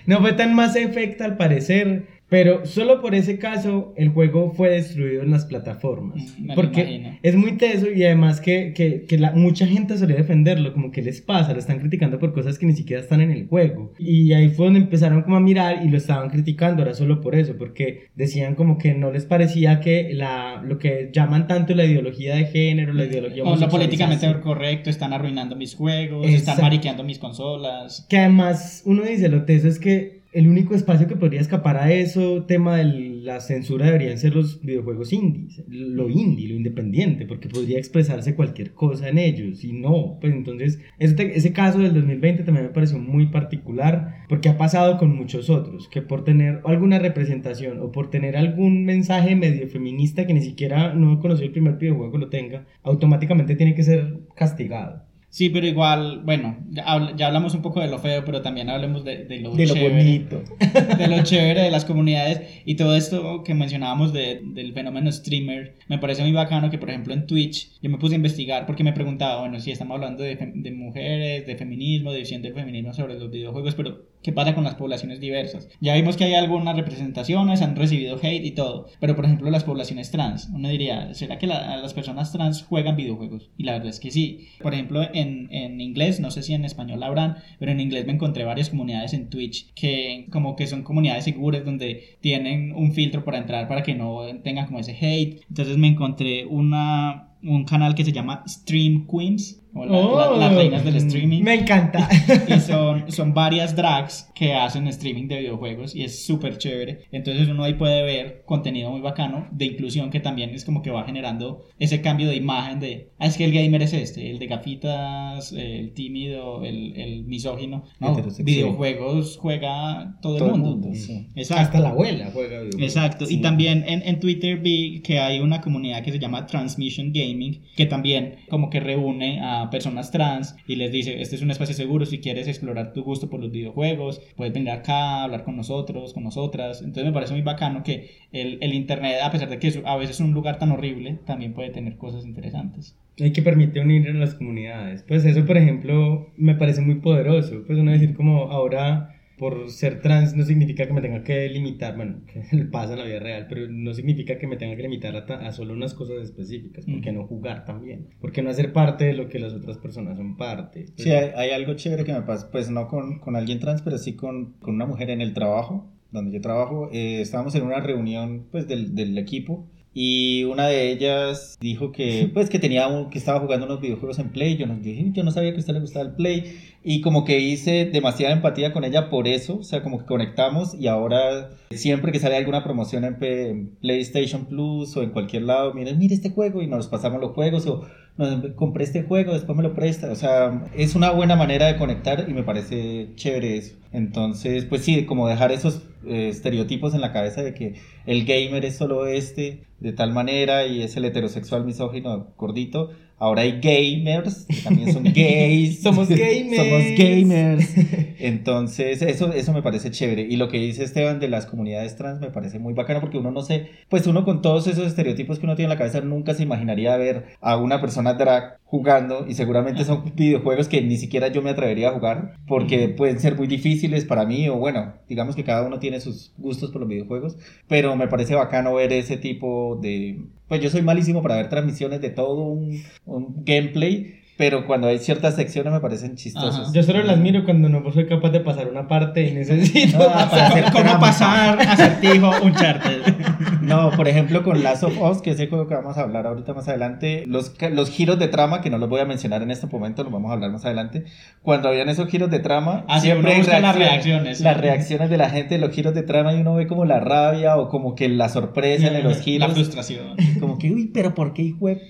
[0.06, 4.70] No fue tan más efecto al parecer, pero solo por ese caso el juego fue
[4.70, 6.18] destruido en las plataformas.
[6.38, 7.20] Mm, me porque imagino.
[7.24, 11.02] es muy teso y además que, que, que la, mucha gente solía defenderlo, como que
[11.02, 13.94] les pasa, lo están criticando por cosas que ni siquiera están en el juego.
[13.98, 17.36] Y ahí fue donde empezaron como a mirar y lo estaban criticando, ahora solo por
[17.36, 21.86] eso, porque decían como que no les parecía que la, lo que llaman tanto la
[21.86, 26.52] ideología de género, la ideología O lo políticamente correcto, están arruinando mis juegos, Exacto.
[26.52, 28.06] están mariqueando mis consolas.
[28.10, 31.94] Que además uno dice, lo teso es que el único espacio que podría escapar a
[31.94, 37.48] eso, tema de la censura, deberían ser los videojuegos indies, lo indie, lo independiente, porque
[37.48, 42.66] podría expresarse cualquier cosa en ellos, y no, pues entonces ese caso del 2020 también
[42.66, 47.80] me pareció muy particular, porque ha pasado con muchos otros, que por tener alguna representación
[47.80, 52.12] o por tener algún mensaje medio feminista que ni siquiera no conoció el primer videojuego
[52.12, 55.06] que lo tenga, automáticamente tiene que ser castigado.
[55.36, 58.70] Sí, pero igual, bueno, ya, habl- ya hablamos un poco de lo feo, pero también
[58.70, 60.42] hablemos de, de lo, De lo chévere, bonito.
[60.98, 65.76] de lo chévere de las comunidades y todo esto que mencionábamos de- del fenómeno streamer.
[65.90, 68.86] Me parece muy bacano que, por ejemplo, en Twitch yo me puse a investigar porque
[68.86, 72.94] me preguntaba, bueno, si estamos hablando de, de mujeres, de feminismo, de visión del feminismo
[72.94, 75.68] sobre los videojuegos, pero ¿qué pasa con las poblaciones diversas?
[75.82, 79.66] Ya vimos que hay algunas representaciones, han recibido hate y todo, pero por ejemplo las
[79.66, 83.50] poblaciones trans, uno diría, ¿será que la- las personas trans juegan videojuegos?
[83.58, 84.48] Y la verdad es que sí.
[84.62, 88.14] Por ejemplo, en, en inglés, no sé si en español habrán, pero en inglés me
[88.14, 93.24] encontré varias comunidades en Twitch que como que son comunidades seguras donde tienen un filtro
[93.24, 95.42] para entrar para que no tengan como ese hate.
[95.50, 100.56] Entonces me encontré una, un canal que se llama Stream Queens, o la- la- las
[100.56, 101.42] reinas del streaming.
[101.42, 102.08] Oh, Me encanta.
[102.48, 107.02] Y son, son varias drags que hacen streaming de videojuegos y es súper chévere.
[107.12, 110.92] Entonces uno ahí puede ver contenido muy bacano de inclusión que también es como que
[110.92, 114.40] va generando ese cambio de imagen de, ah, es que el gamer es este, el
[114.40, 117.84] de gafitas, el tímido, el, el misógino.
[118.00, 120.90] No, videojuegos juega todo, Todo el mundo.
[120.94, 121.28] sí.
[121.36, 121.64] Exacto.
[121.64, 122.82] Hasta la abuela juega videojuegos.
[122.82, 123.36] Exacto, Sí.
[123.36, 127.62] y también en, en Twitter vi que hay una comunidad que se llama Transmission Gaming,
[127.76, 131.76] que también como que reúne a personas trans y les dice, este es un espacio
[131.76, 136.14] seguro si quieres explorar tu gusto por los videojuegos, puedes venir acá, hablar con nosotros,
[136.14, 136.82] con nosotras.
[136.82, 139.96] Entonces me parece muy bacano que el, el Internet, a pesar de que es a
[139.98, 142.98] veces es un lugar tan horrible, también puede tener cosas interesantes.
[143.20, 145.04] Hay que permitir unir a las comunidades.
[145.08, 147.64] Pues eso, por ejemplo, me parece muy poderoso.
[147.66, 151.96] Pues uno decir como ahora por ser trans no significa que me tenga que limitar,
[151.96, 155.16] bueno, que pasa en la vida real, pero no significa que me tenga que limitar
[155.16, 156.86] a, a solo unas cosas específicas.
[156.86, 158.08] ¿Por qué no jugar también?
[158.20, 160.86] ¿Por qué no hacer parte de lo que las otras personas son parte?
[160.96, 163.82] Pues, Sí, hay, hay algo chévere que me pasa, pues no con, con alguien trans,
[163.82, 166.90] pero sí con, con una mujer en el trabajo, donde yo trabajo.
[166.92, 169.68] Eh, estábamos en una reunión pues del, del equipo
[169.98, 174.20] y una de ellas dijo que pues que tenía un, que estaba jugando unos videojuegos
[174.20, 174.58] en Play.
[174.58, 176.54] Yo no, dije, yo no sabía que a usted le gustaba el Play
[176.88, 180.76] y como que hice demasiada empatía con ella por eso, o sea, como que conectamos
[180.76, 185.98] y ahora siempre que sale alguna promoción en, PlayStation Plus o en cualquier lado, miren,
[185.98, 189.64] mire este juego y nos pasamos los juegos o no, compré este juego, después me
[189.64, 190.12] lo presta.
[190.12, 193.76] O sea, es una buena manera de conectar y me parece chévere eso.
[193.92, 197.74] Entonces, pues sí, como dejar esos eh, estereotipos en la cabeza de que
[198.06, 202.92] el gamer es solo este, de tal manera, y es el heterosexual misógino gordito.
[203.26, 205.82] Ahora hay gamers, que también son gays.
[205.84, 206.56] Somos gamers.
[206.56, 207.74] Somos gamers.
[208.20, 210.22] Entonces, eso, eso me parece chévere.
[210.24, 213.32] Y lo que dice Esteban de las comunidades trans me parece muy bacano porque uno
[213.32, 216.34] no sé, pues uno con todos esos estereotipos que uno tiene en la cabeza nunca
[216.34, 221.30] se imaginaría ver a una persona drag jugando y seguramente son videojuegos que ni siquiera
[221.30, 225.36] yo me atrevería a jugar porque pueden ser muy difíciles para mí o bueno, digamos
[225.36, 229.18] que cada uno tiene sus gustos por los videojuegos, pero me parece bacano ver ese
[229.18, 230.20] tipo de...
[230.48, 235.00] Pues yo soy malísimo para ver transmisiones de todo un, un gameplay, pero cuando hay
[235.00, 236.60] ciertas secciones me parecen chistosos.
[236.68, 236.72] Ajá.
[236.74, 240.28] Yo solo las miro cuando no soy capaz de pasar una parte y necesito Ah,
[240.30, 243.02] para hacer ¿Cómo pasar acertijo Uncharted?
[243.62, 246.28] No, por ejemplo, con Last of Us, que es el juego que vamos a hablar
[246.28, 249.50] ahorita más adelante, los, los giros de trama, que no los voy a mencionar en
[249.50, 251.06] este momento, los vamos a hablar más adelante.
[251.42, 255.18] Cuando habían esos giros de trama, Ah, sí, siempre busca las reacciones, las reacciones de
[255.18, 258.08] la gente, los giros de trama, y uno ve como la rabia o como que
[258.08, 259.54] la sorpresa de los La giros.
[259.54, 260.16] frustración.
[260.40, 261.82] Como que, uy, pero ¿por qué, hijo de-?"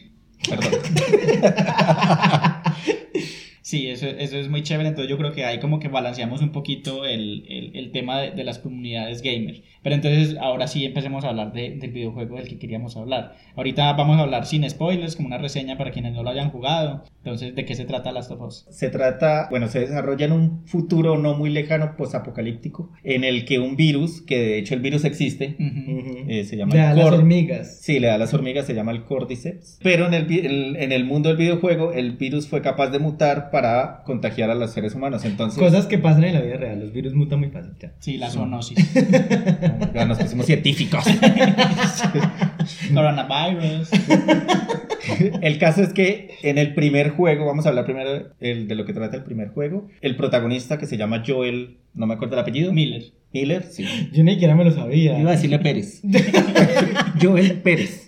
[0.48, 0.72] Perdón.
[3.66, 4.90] Sí, eso, eso es muy chévere.
[4.90, 8.30] Entonces yo creo que ahí como que balanceamos un poquito el, el, el tema de,
[8.30, 9.64] de las comunidades gamer.
[9.82, 13.36] Pero entonces ahora sí empecemos a hablar de- del videojuego del que queríamos hablar.
[13.56, 17.06] Ahorita vamos a hablar sin spoilers, como una reseña para quienes no lo hayan jugado.
[17.24, 18.68] Entonces, ¿de qué se trata Last of Us?
[18.70, 23.58] Se trata, bueno, se desarrolla en un futuro no muy lejano, posapocalíptico, en el que
[23.58, 26.00] un virus, que de hecho el virus existe, Ujú.
[26.00, 26.18] Ujú.
[26.30, 27.80] eh, se llama De a el las hormigas.
[27.82, 29.80] Sí, le da a las hormigas, se llama el Cordyceps.
[29.82, 34.04] Pero en el- en el mundo del videojuego, el virus fue capaz de mutar para
[34.04, 35.24] contagiar a los seres humanos.
[35.24, 36.78] Entonces, Cosas que pasan en la vida real.
[36.82, 37.72] Los virus mutan muy fácil.
[37.80, 37.94] ya.
[38.00, 38.94] Sí, la zoonosis.
[39.94, 41.06] ya nos pusimos científicos.
[42.94, 43.90] Coronavirus.
[45.42, 48.84] el caso es que en el primer juego, vamos a hablar primero el- de lo
[48.86, 52.42] que trata el primer juego, el protagonista que se llama Joel, no me acuerdo el
[52.42, 52.74] apellido.
[52.74, 53.04] Miller.
[53.32, 53.86] Miller, sí.
[54.12, 55.18] Yo ni siquiera me lo sabía.
[55.18, 56.02] Iba a decirle Pérez.
[57.22, 58.05] Joel Pérez.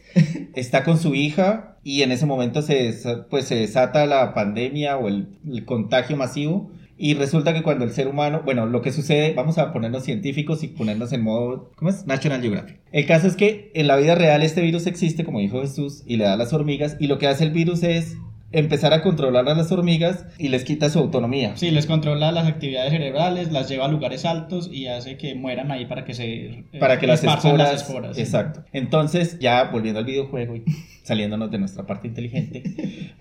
[0.55, 2.93] Está con su hija y en ese momento se,
[3.29, 6.71] pues, se desata la pandemia o el, el contagio masivo.
[6.99, 10.63] Y resulta que cuando el ser humano, bueno, lo que sucede, vamos a ponernos científicos
[10.63, 12.07] y ponernos en modo, ¿cómo es?
[12.07, 12.79] National Geographic.
[12.91, 16.17] El caso es que en la vida real este virus existe, como dijo Jesús, y
[16.17, 16.97] le da a las hormigas.
[16.99, 18.17] Y lo que hace el virus es
[18.51, 21.57] empezar a controlar a las hormigas y les quita su autonomía.
[21.57, 25.71] Sí, les controla las actividades cerebrales, las lleva a lugares altos y hace que mueran
[25.71, 28.15] ahí para que se eh, para que las esporas, las esporas.
[28.15, 28.21] sí.
[28.21, 30.63] exacto entonces ya volviendo al videojuego y
[31.07, 32.63] saliéndonos de nuestra parte inteligente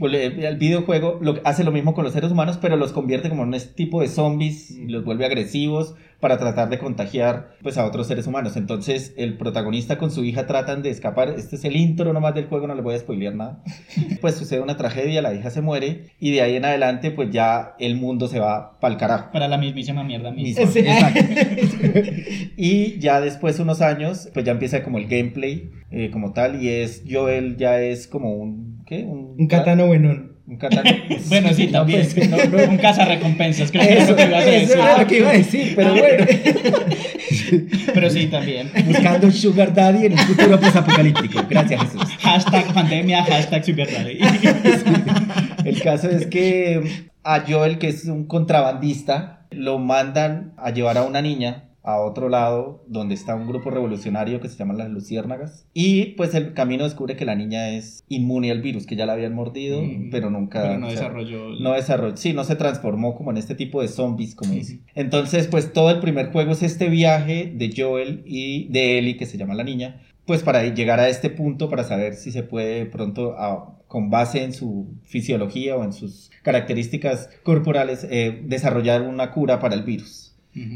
[0.46, 3.55] al videojuego lo, hace lo mismo con los seres humanos pero los convierte como en
[3.55, 8.09] un tipo de zombies y los vuelve agresivos para tratar de contagiar pues a otros
[8.09, 12.12] seres humanos entonces el protagonista con su hija tratan de escapar este es el intro
[12.12, 13.62] nomás del juego no les voy a spoilear nada
[14.20, 17.75] pues sucede una tragedia la hija se muere y de ahí en adelante pues ya
[17.79, 20.64] el mundo se va pa'l carajo Para la mismísima mierda misma.
[20.64, 20.79] Misma, Sí.
[20.81, 21.20] exacto.
[22.57, 26.68] y ya después unos años, pues ya empieza como el gameplay eh, como tal y
[26.68, 29.05] es Joel ya es como un ¿qué?
[29.05, 30.33] Un katano buenón.
[30.47, 30.89] Un katano.
[31.29, 32.07] Bueno, sí, No, también.
[32.15, 32.71] pues, no, no.
[32.71, 34.79] Un cazarrecompensas, creo que es Eso, lo que ibas a eso decir.
[34.79, 36.27] era lo que iba a decir, pero bueno.
[37.95, 38.71] Pero sí, también.
[38.87, 41.45] Buscando un sugar daddy en un futuro posapocalíptico.
[41.49, 42.03] Gracias, Jesús.
[42.21, 44.19] Hashtag pandemia, hashtag sugar daddy.
[45.65, 46.83] El caso es que
[47.25, 52.29] a Joel, que es un contrabandista, lo mandan a llevar a una niña a otro
[52.29, 55.66] lado donde está un grupo revolucionario que se llama las Luciérnagas.
[55.72, 59.12] Y pues el camino descubre que la niña es inmune al virus, que ya la
[59.14, 60.62] habían mordido, Mm, pero nunca...
[60.62, 61.51] Pero no o sea, desarrolló.
[61.61, 64.81] No desarrolló, sí, no se transformó como en este tipo de zombies, como dice.
[64.94, 69.27] Entonces, pues todo el primer juego es este viaje de Joel y de Ellie, que
[69.27, 72.87] se llama la niña, pues para llegar a este punto, para saber si se puede
[72.87, 79.31] pronto, a- con base en su fisiología o en sus características corporales, eh, desarrollar una
[79.31, 80.26] cura para el virus.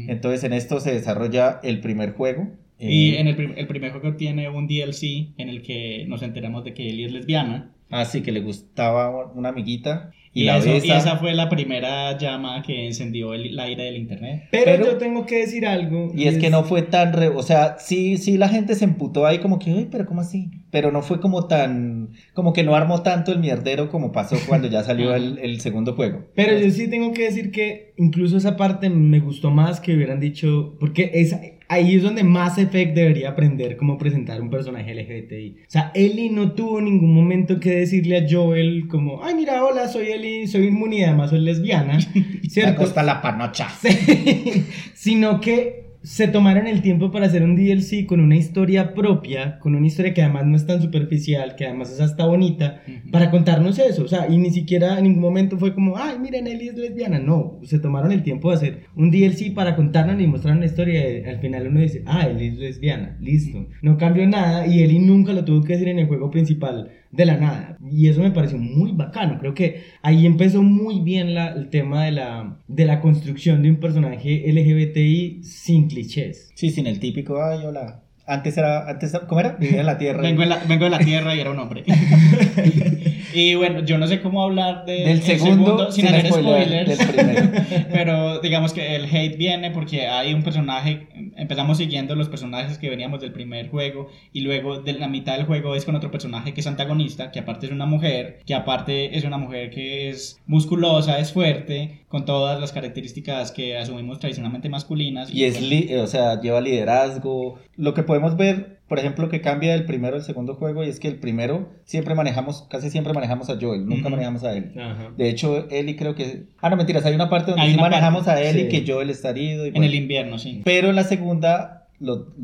[0.07, 2.49] Entonces, en esto se desarrolla el primer juego.
[2.79, 6.21] Y eh, en el, prim- el primer juego tiene un DLC en el que nos
[6.23, 7.71] enteramos de que Ellie es lesbiana.
[7.89, 12.17] Así que le gustaba una amiguita y, Y, la eso- y esa fue la primera
[12.17, 14.43] llama que encendió el, la ira del internet.
[14.51, 16.11] Pero, Pero- yo tengo que decir algo.
[16.15, 19.25] Y es que no fue tan, re- o sea, sí, sí la gente se emputó
[19.25, 20.49] ahí como que, uy, pero ¿cómo así?
[20.71, 24.67] Pero no fue como tan, como que no armó tanto el mierdero como pasó cuando
[24.67, 26.25] ya salió el, el segundo juego.
[26.35, 30.19] Pero yo sí tengo que decir que incluso esa parte me gustó más que hubieran
[30.19, 31.35] dicho, porque es,
[31.67, 35.57] ahí es donde Mass Effect debería aprender cómo presentar un personaje LGBTI.
[35.67, 39.87] O sea, Ellie no tuvo ningún momento que decirle a Joel como, ay mira, hola,
[39.87, 42.81] soy Ellie, soy inmune y además soy lesbiana, Me ¿cierto?
[42.81, 43.67] costa la panocha.
[43.81, 49.59] Sí, sino que se tomaron el tiempo para hacer un DLC con una historia propia,
[49.59, 53.29] con una historia que además no es tan superficial, que además es hasta bonita, para
[53.29, 54.03] contarnos eso.
[54.03, 57.19] O sea, y ni siquiera en ningún momento fue como, ay, miren, Ellie es lesbiana.
[57.19, 61.19] No, se tomaron el tiempo de hacer un DLC para contarnos y mostrar una historia.
[61.19, 63.67] Y al final uno dice, ah, Ellie es lesbiana, listo.
[63.81, 66.89] No cambió nada y Ellie nunca lo tuvo que decir en el juego principal.
[67.11, 67.77] De la nada.
[67.91, 69.37] Y eso me pareció muy bacano.
[69.39, 73.69] Creo que ahí empezó muy bien la- el tema de la, de la construcción de
[73.69, 76.51] un personaje LGBTI sin clichés.
[76.55, 78.01] Sí, sin el típico, ay, hola.
[78.27, 79.57] Antes era, antes, ¿cómo era?
[79.59, 80.21] Vivía en la tierra.
[80.21, 81.83] Vengo, en la- vengo de la tierra y era un hombre.
[83.33, 87.15] y bueno, yo no sé cómo hablar de- del el segundo, sin, hacer spoiler, spoilers.
[87.15, 87.85] del.
[87.91, 92.89] Pero digamos que el hate viene porque hay un personaje, empezamos siguiendo los personajes que
[92.89, 96.53] veníamos del primer juego y luego de la mitad del juego es con otro personaje
[96.53, 100.39] que es antagonista, que aparte es una mujer, que aparte es una mujer que es
[100.47, 105.31] musculosa, es fuerte, con todas las características que asumimos tradicionalmente masculinas.
[105.33, 107.59] Y es, bueno, li- o sea, lleva liderazgo.
[107.77, 110.99] Lo que podemos ver, por ejemplo, que cambia del primero al segundo juego, y es
[110.99, 114.73] que el primero siempre manejamos, casi siempre manejamos a Joel, nunca manejamos a él.
[114.77, 115.11] Ajá.
[115.15, 116.47] De hecho, Eli creo que...
[116.59, 118.67] Ah, no, mentiras, hay una parte donde Hay sí manejamos parte, a Eli, sí.
[118.67, 119.63] que Joel está herido.
[119.63, 119.85] Y en bueno.
[119.85, 120.61] el invierno, sí.
[120.65, 121.87] Pero en la segunda,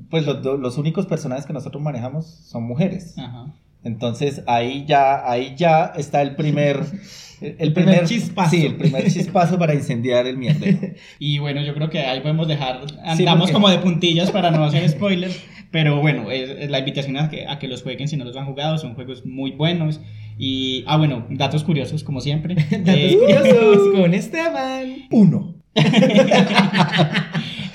[0.10, 3.18] pues los, los únicos personajes que nosotros manejamos son mujeres.
[3.18, 3.54] Ajá.
[3.84, 6.80] Entonces ahí ya, ahí ya está el primer...
[7.42, 8.50] El, el primer primer chispazo.
[8.52, 10.78] Sí, el primer chispazo para incendiar el mierdero.
[11.20, 14.64] Y bueno, yo creo que ahí podemos dejar, andamos porque- como de puntillas para no
[14.64, 15.40] hacer spoilers,
[15.72, 18.36] pero bueno, es, es la invitación a que, a que los jueguen si no los
[18.38, 20.00] han jugado, son juegos muy buenos.
[20.40, 22.56] Y, ah, bueno, datos curiosos, como siempre.
[22.72, 24.96] Datos Eh, curiosos con Esteban.
[25.12, 25.56] Uno.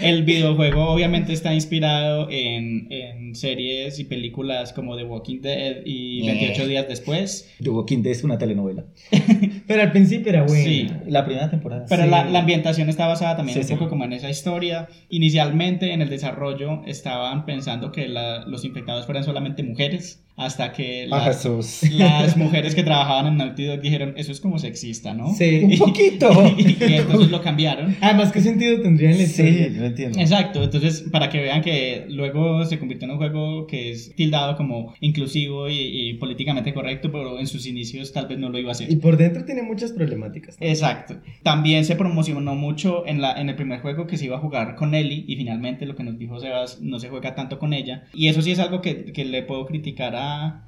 [0.03, 6.27] El videojuego obviamente está inspirado en, en series y películas como The Walking Dead y
[6.27, 7.51] 28 días después.
[7.63, 8.85] The Walking Dead es una telenovela.
[9.67, 10.65] Pero al principio era bueno.
[10.65, 10.89] Sí.
[11.09, 11.87] La primera temporada.
[11.89, 12.11] Pero Sí.
[12.11, 13.75] la, la ambientación está basada también Sí, un sí.
[13.75, 14.89] poco como en esa historia.
[15.09, 21.05] Inicialmente en el desarrollo estaban pensando que la- los infectados fueran solamente mujeres, hasta que
[21.11, 21.81] Ah, la- Jesús.
[21.93, 25.33] las mujeres que trabajaban en Naughty Dog dijeron, eso es como sexista, ¿no?
[25.35, 25.61] Sí.
[25.65, 26.31] Un poquito.
[26.59, 27.97] y entonces lo cambiaron.
[28.01, 29.69] Además, ¿qué sentido tendría en la Sí, historia?
[29.81, 30.19] no entiendo.
[30.21, 34.57] Exacto, entonces para que vean que luego se convirtió en un juego que es tildado
[34.57, 35.75] como inclusivo y,
[36.11, 38.91] y políticamente correcto, pero en sus inicios tal vez no lo iba a ser.
[38.91, 40.57] Y por dentro tiene muchas problemáticas.
[40.61, 41.17] Exacto.
[41.43, 44.75] También se promocionó mucho en, la, en el primer juego que se iba a jugar
[44.77, 48.05] con Ellie y finalmente lo que nos dijo Sebas no se juega tanto con ella.
[48.15, 50.22] Y eso sí es algo que, que le puedo criticar a,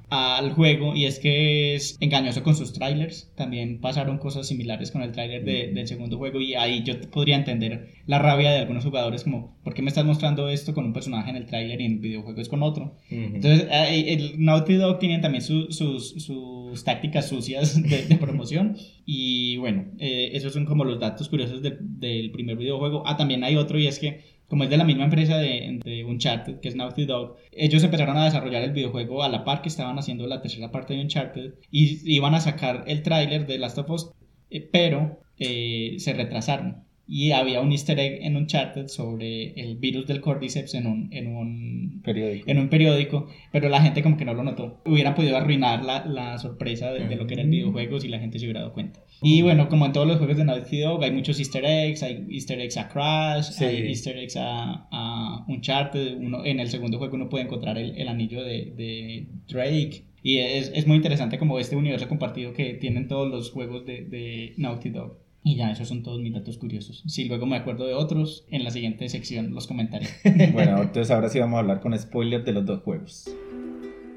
[0.09, 3.31] al juego y es que es engañoso con sus trailers.
[3.35, 7.35] También pasaron cosas similares con el trailer de- del segundo juego y ahí yo podría
[7.35, 10.93] entender la rabia de algunos jugadores como ¿por qué me estás mostrando esto con un
[10.93, 12.95] personaje en el trailer y en el videojuego es con otro?
[13.11, 13.35] Ujú.
[13.35, 18.77] Entonces, eh, el Naughty Dog tiene también su- sus, sus tácticas sucias de, de promoción.
[19.05, 23.03] Y bueno, eh, esos son como los datos curiosos del primer videojuego.
[23.05, 26.05] Ah, también hay otro y es que, como es de la misma empresa de, de
[26.05, 29.69] Uncharted, que es Naughty Dog, ellos empezaron a desarrollar el videojuego a la par que
[29.69, 33.77] estaban haciendo la tercera parte de Uncharted y iban a sacar el tráiler de Last
[33.77, 34.11] of Us,
[34.49, 36.85] eh, pero eh, se retrasaron.
[37.07, 41.27] Y había un easter egg en Uncharted sobre el virus del Cordyceps en un, en
[41.35, 42.49] un Periódico.
[42.49, 44.81] en un periódico, pero la gente como que no lo notó.
[44.85, 48.19] Hubieran podido arruinar la, la sorpresa de, de lo que era el videojuego si la
[48.19, 49.01] gente se hubiera dado cuenta.
[49.21, 52.25] Y bueno, como en todos los juegos de Naughty Dog, hay muchos easter eggs, hay
[52.29, 53.63] easter eggs a Crash, Sí.
[53.65, 57.95] hay easter eggs a, a Uncharted, uno, en el segundo juego uno puede encontrar el,
[57.97, 60.05] el anillo de, de Drake.
[60.23, 64.05] Y es, es muy interesante como este universo compartido que tienen todos los juegos de,
[64.05, 65.19] de Naughty Dog.
[65.47, 67.03] Y ya, esos son todos mis datos curiosos.
[67.05, 70.07] Si luego me acuerdo de otros, en la siguiente sección los comentaré.
[70.53, 73.29] Bueno, entonces ahora sí vamos a hablar con spoilers de los dos juegos.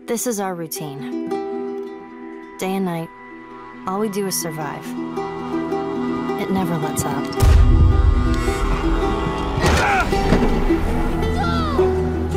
[0.06, 1.28] This is our routine.
[2.58, 3.10] Day and night,
[3.86, 4.82] all we do is survive.
[6.40, 7.22] It never lets up.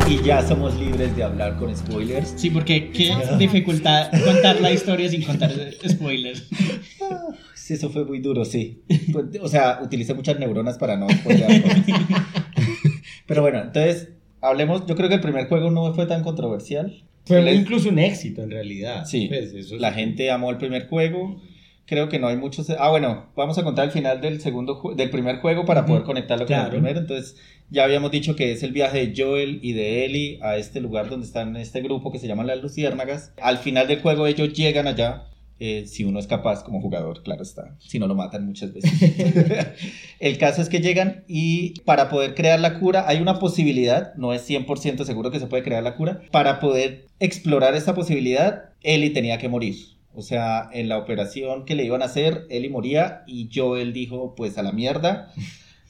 [0.05, 2.33] Y ya somos libres de hablar con spoilers.
[2.35, 5.49] Sí, porque qué dificultad contar la historia sin contar
[5.87, 6.49] spoilers.
[7.61, 8.81] Sí, eso fue muy duro, sí.
[9.13, 11.85] Pues, O sea, utilicé muchas neuronas para no spoilear cosas.
[13.27, 14.09] Pero bueno, entonces,
[14.41, 14.85] hablemos.
[14.87, 17.03] Yo creo que el primer juego no fue tan controversial.
[17.25, 19.05] Fue Les- incluso un éxito en realidad.
[19.05, 21.39] Sí, Pues, eso la gente amó el primer juego.
[21.85, 22.69] Creo que no hay muchos.
[22.71, 26.03] Ah, bueno, vamos a contar el final del segundo ju- del primer juego para poder
[26.03, 26.99] conectarlo con el primero.
[26.99, 27.35] Entonces,
[27.69, 31.09] ya habíamos dicho que es el viaje de Joel y de Ellie a este lugar
[31.09, 33.33] donde están este grupo que se llama las Luciérnagas.
[33.41, 35.25] Al final del juego ellos llegan allá.
[35.63, 37.75] Eh, si uno es capaz como jugador, claro está.
[37.79, 38.91] Si no lo matan muchas veces.
[40.19, 44.33] el caso es que llegan y para poder crear la cura hay una posibilidad, no
[44.33, 46.21] es 100% seguro que se puede crear la cura.
[46.31, 49.75] Para poder explorar esa posibilidad, Ellie tenía que morir.
[50.15, 54.33] O sea, en la operación que le iban a hacer, Ellie moría y Joel dijo,
[54.35, 55.31] pues a la mierda,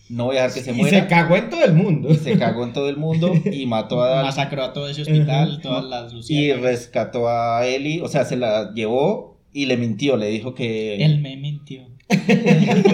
[0.10, 1.00] no voy a dejar que se Y muera.
[1.00, 2.14] se cagó en todo el mundo.
[2.14, 5.62] Se cagó en todo el mundo y mató a Masacró a todo ese hospital, Ujú.
[5.62, 10.28] todas las y rescató a Ellie, o sea, se la llevó y le mintió, le
[10.30, 11.88] dijo que Él me mintió.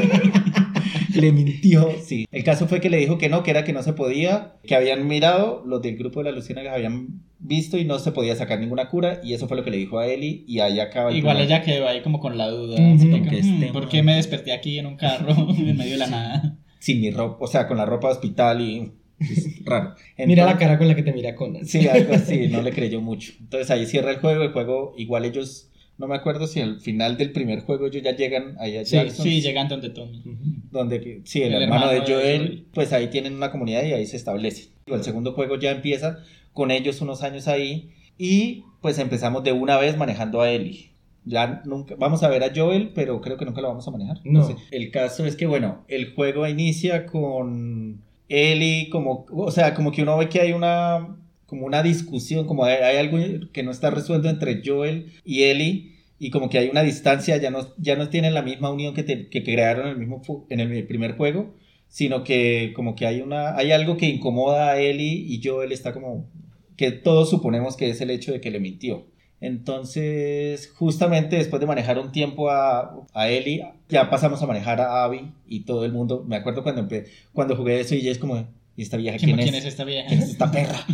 [1.15, 1.89] le mintió.
[2.03, 2.25] Sí.
[2.31, 4.75] El caso fue que le dijo que no, que era que no se podía, que
[4.75, 8.59] habían mirado, los del grupo de la Luciérnagas habían visto y no se podía sacar
[8.59, 11.17] ninguna cura, y eso fue lo que le dijo a Eli, y ahí acaba el
[11.17, 12.77] Igual ella quedó ahí como con la duda.
[12.77, 13.89] Como Que que, este "Hmm, ¿Por man".
[13.91, 16.57] qué me desperté aquí en un carro en medio de la nada?
[16.79, 19.95] sin mi ropa, o sea, con la ropa de hospital y es raro.
[20.25, 21.65] Mira la cara con la que te mira Conan.
[21.65, 23.33] Sí, algo así, no le creyó mucho.
[23.39, 27.17] Entonces ahí cierra el juego, el juego, igual ellos, no me acuerdo si al final
[27.17, 30.21] del primer juego ellos ya llegan ahí a Sí, Jackson, sí, llegan donde Tommy.
[30.71, 32.65] Donde, sí, el, El hermano, de hermano de Joel, Joel.
[32.73, 34.69] pues ahí tienen una comunidad y ahí se establece.
[34.85, 36.19] El segundo juego ya empieza
[36.53, 40.91] con ellos unos años ahí y pues empezamos de una vez manejando a Ellie.
[41.25, 44.19] Ya nunca, vamos a ver a Joel, pero creo que nunca lo vamos a manejar.
[44.23, 44.47] No.
[44.47, 44.55] sé.
[44.71, 50.03] El caso es que, bueno, el juego inicia con Ellie como, o sea, como que
[50.03, 51.17] uno ve que hay una,
[51.47, 53.17] como una discusión, como hay, algo
[53.51, 57.49] que no está resuelto entre Joel y Ellie y como que hay una distancia, ya
[57.51, 60.59] no, ya no tienen la misma unión que, te- que crearon en el, mismo, en
[60.59, 61.55] el primer juego,
[61.87, 65.93] sino que como que hay, una, hay algo que incomoda a Ellie y Joel está
[65.93, 66.29] como,
[66.75, 69.05] que todos suponemos que es el hecho de que le mintió.
[69.39, 75.03] Entonces, justamente después de manejar un tiempo a, a Ellie, ya pasamos a manejar a
[75.03, 76.23] Abby y todo el mundo.
[76.27, 76.87] Me acuerdo cuando,
[77.33, 80.07] cuando jugué eso y es como, ¿y esta vieja ¿Quién, es esta vieja?
[80.07, 80.85] ¿Quién es esta perra?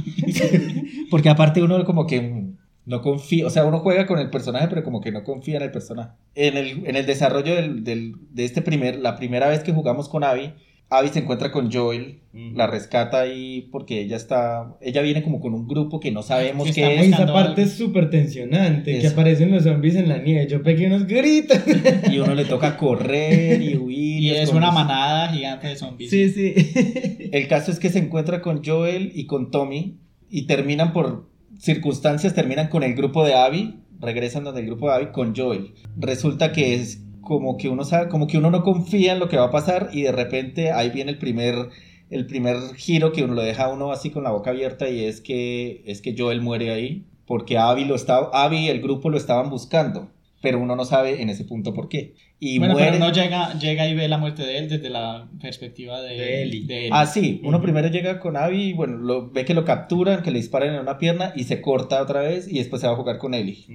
[1.12, 2.46] Porque aparte uno como que
[2.86, 5.64] no confía, o sea, uno juega con el personaje, pero como que no confía en
[5.64, 6.12] el personaje.
[6.36, 10.10] En el, en el desarrollo del, del- de este primer, la primera vez que jugamos
[10.10, 10.54] con Abby,
[10.98, 15.54] Abby se encuentra con Joel, la rescata ahí porque ella está, ella viene como con
[15.54, 17.08] un grupo que no sabemos qué es.
[17.08, 20.48] esa parte es súper tensionante, que aparecen los zombies en la nieve.
[20.48, 21.60] Yo pegué unos gritos.
[22.12, 24.24] Y uno le toca correr y huir.
[24.24, 26.10] Y es una manada gigante de zombies.
[26.10, 26.54] Sí, sí.
[27.32, 31.30] El caso es que se encuentra con Joel y con Tommy y terminan por
[31.60, 35.74] circunstancias, terminan con el grupo de Abby, regresan donde el grupo de Abby con Joel.
[35.98, 39.38] Resulta que es como que uno sabe, como que uno no confía en lo que
[39.38, 41.70] va a pasar y de repente ahí viene el primer
[42.10, 45.04] el primer giro que uno lo deja a uno así con la boca abierta y
[45.04, 49.10] es que es que Joel muere ahí porque Abby lo estaba Abby y el grupo
[49.10, 50.12] lo estaban buscando,
[50.42, 52.16] pero uno no sabe en ese punto por qué.
[52.40, 55.30] Y bueno, muere pero no llega, llega y ve la muerte de él desde la
[55.42, 56.66] perspectiva de, De Ellie.
[56.66, 60.22] de Ah, sí, uno primero llega con Abby y bueno, lo, ve que lo capturan,
[60.22, 62.94] que le disparan en una pierna y se corta otra vez y después se va
[62.94, 63.66] a jugar con Ellie.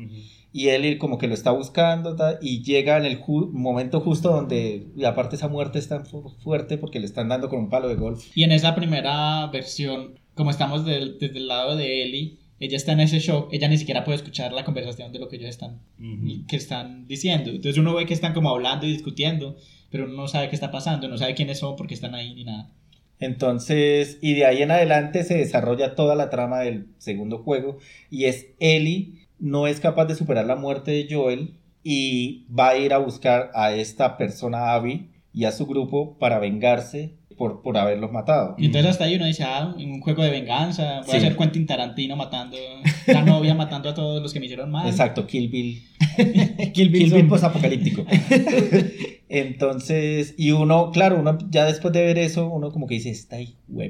[0.52, 4.86] Y Ellie como que lo está buscando y llega en el ju- momento justo donde,
[4.96, 7.88] y aparte esa muerte es tan fu- fuerte porque le están dando con un palo
[7.88, 8.26] de golf.
[8.34, 12.92] Y en esa primera versión, como estamos del- desde el lado de Ellie, ella está
[12.92, 15.80] en ese shock, ella ni siquiera puede escuchar la conversación de lo que ellos están,
[16.00, 16.46] Ujú.
[16.48, 17.50] que están diciendo.
[17.50, 19.56] Entonces uno ve que están como hablando y discutiendo,
[19.90, 22.34] pero uno no sabe qué está pasando, no sabe quiénes son, por qué están ahí
[22.34, 22.70] ni nada.
[23.20, 27.78] Entonces, y de ahí en adelante se desarrolla toda la trama del segundo juego
[28.10, 32.76] y es Ellie no es capaz de superar la muerte de Joel y va a
[32.78, 37.76] ir a buscar a esta persona Abby y a su grupo para vengarse por, por
[37.78, 38.56] haberlos matado.
[38.58, 41.16] Y entonces hasta ahí uno dice, ah, un juego de venganza, voy Sí.
[41.18, 42.56] a ser Quentin Tarantino matando,
[43.06, 44.88] la novia matando a todos los que me hicieron mal.
[44.88, 45.80] Exacto, Kill Bill.
[46.16, 48.04] Kill Kill Bill Bill posapocalíptico.
[49.28, 53.36] Entonces, y uno, claro, uno ya después de ver eso, uno como que dice, esta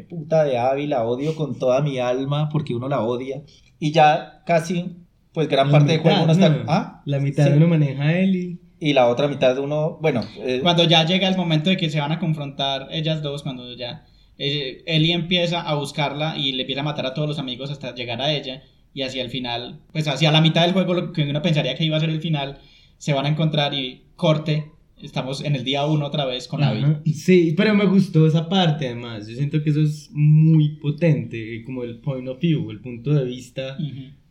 [0.08, 3.42] puta de Abby la odio con toda mi alma porque uno la odia.
[3.78, 4.96] Y ya casi,
[5.38, 6.48] pues gran La parte del mitad, juego uno está...
[6.48, 6.64] ¿no?
[6.66, 7.00] ¿Ah?
[7.04, 7.50] La mitad Sí.
[7.52, 8.58] de uno maneja Ellie.
[8.80, 11.90] Y la otra mitad de uno, bueno, eh, Cuando ya llega el momento de que
[11.90, 14.04] se van a confrontar ellas dos, cuando ya
[14.36, 17.94] eh, Ellie empieza a buscarla y le empieza a matar a todos los amigos hasta
[17.94, 21.22] llegar a ella, y hacia el final, pues hacia la mitad del juego, lo que
[21.22, 22.58] uno pensaría que iba a ser el final,
[22.96, 24.72] se van a encontrar y corte,
[25.02, 26.82] estamos en el día uno otra vez con Abby.
[26.82, 27.00] Ajá.
[27.14, 29.26] Sí, pero me gustó esa parte además.
[29.26, 33.24] Yo siento que eso es muy potente, como el point of view, el punto de
[33.24, 33.76] vista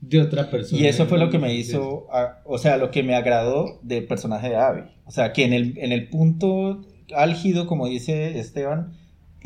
[0.01, 0.81] de otra persona.
[0.81, 2.07] y eso fue lo que me hizo,
[2.45, 4.81] o sea, lo que me agradó del personaje de Abby.
[5.05, 8.96] O sea, que en el, en el punto álgido, como dice Esteban,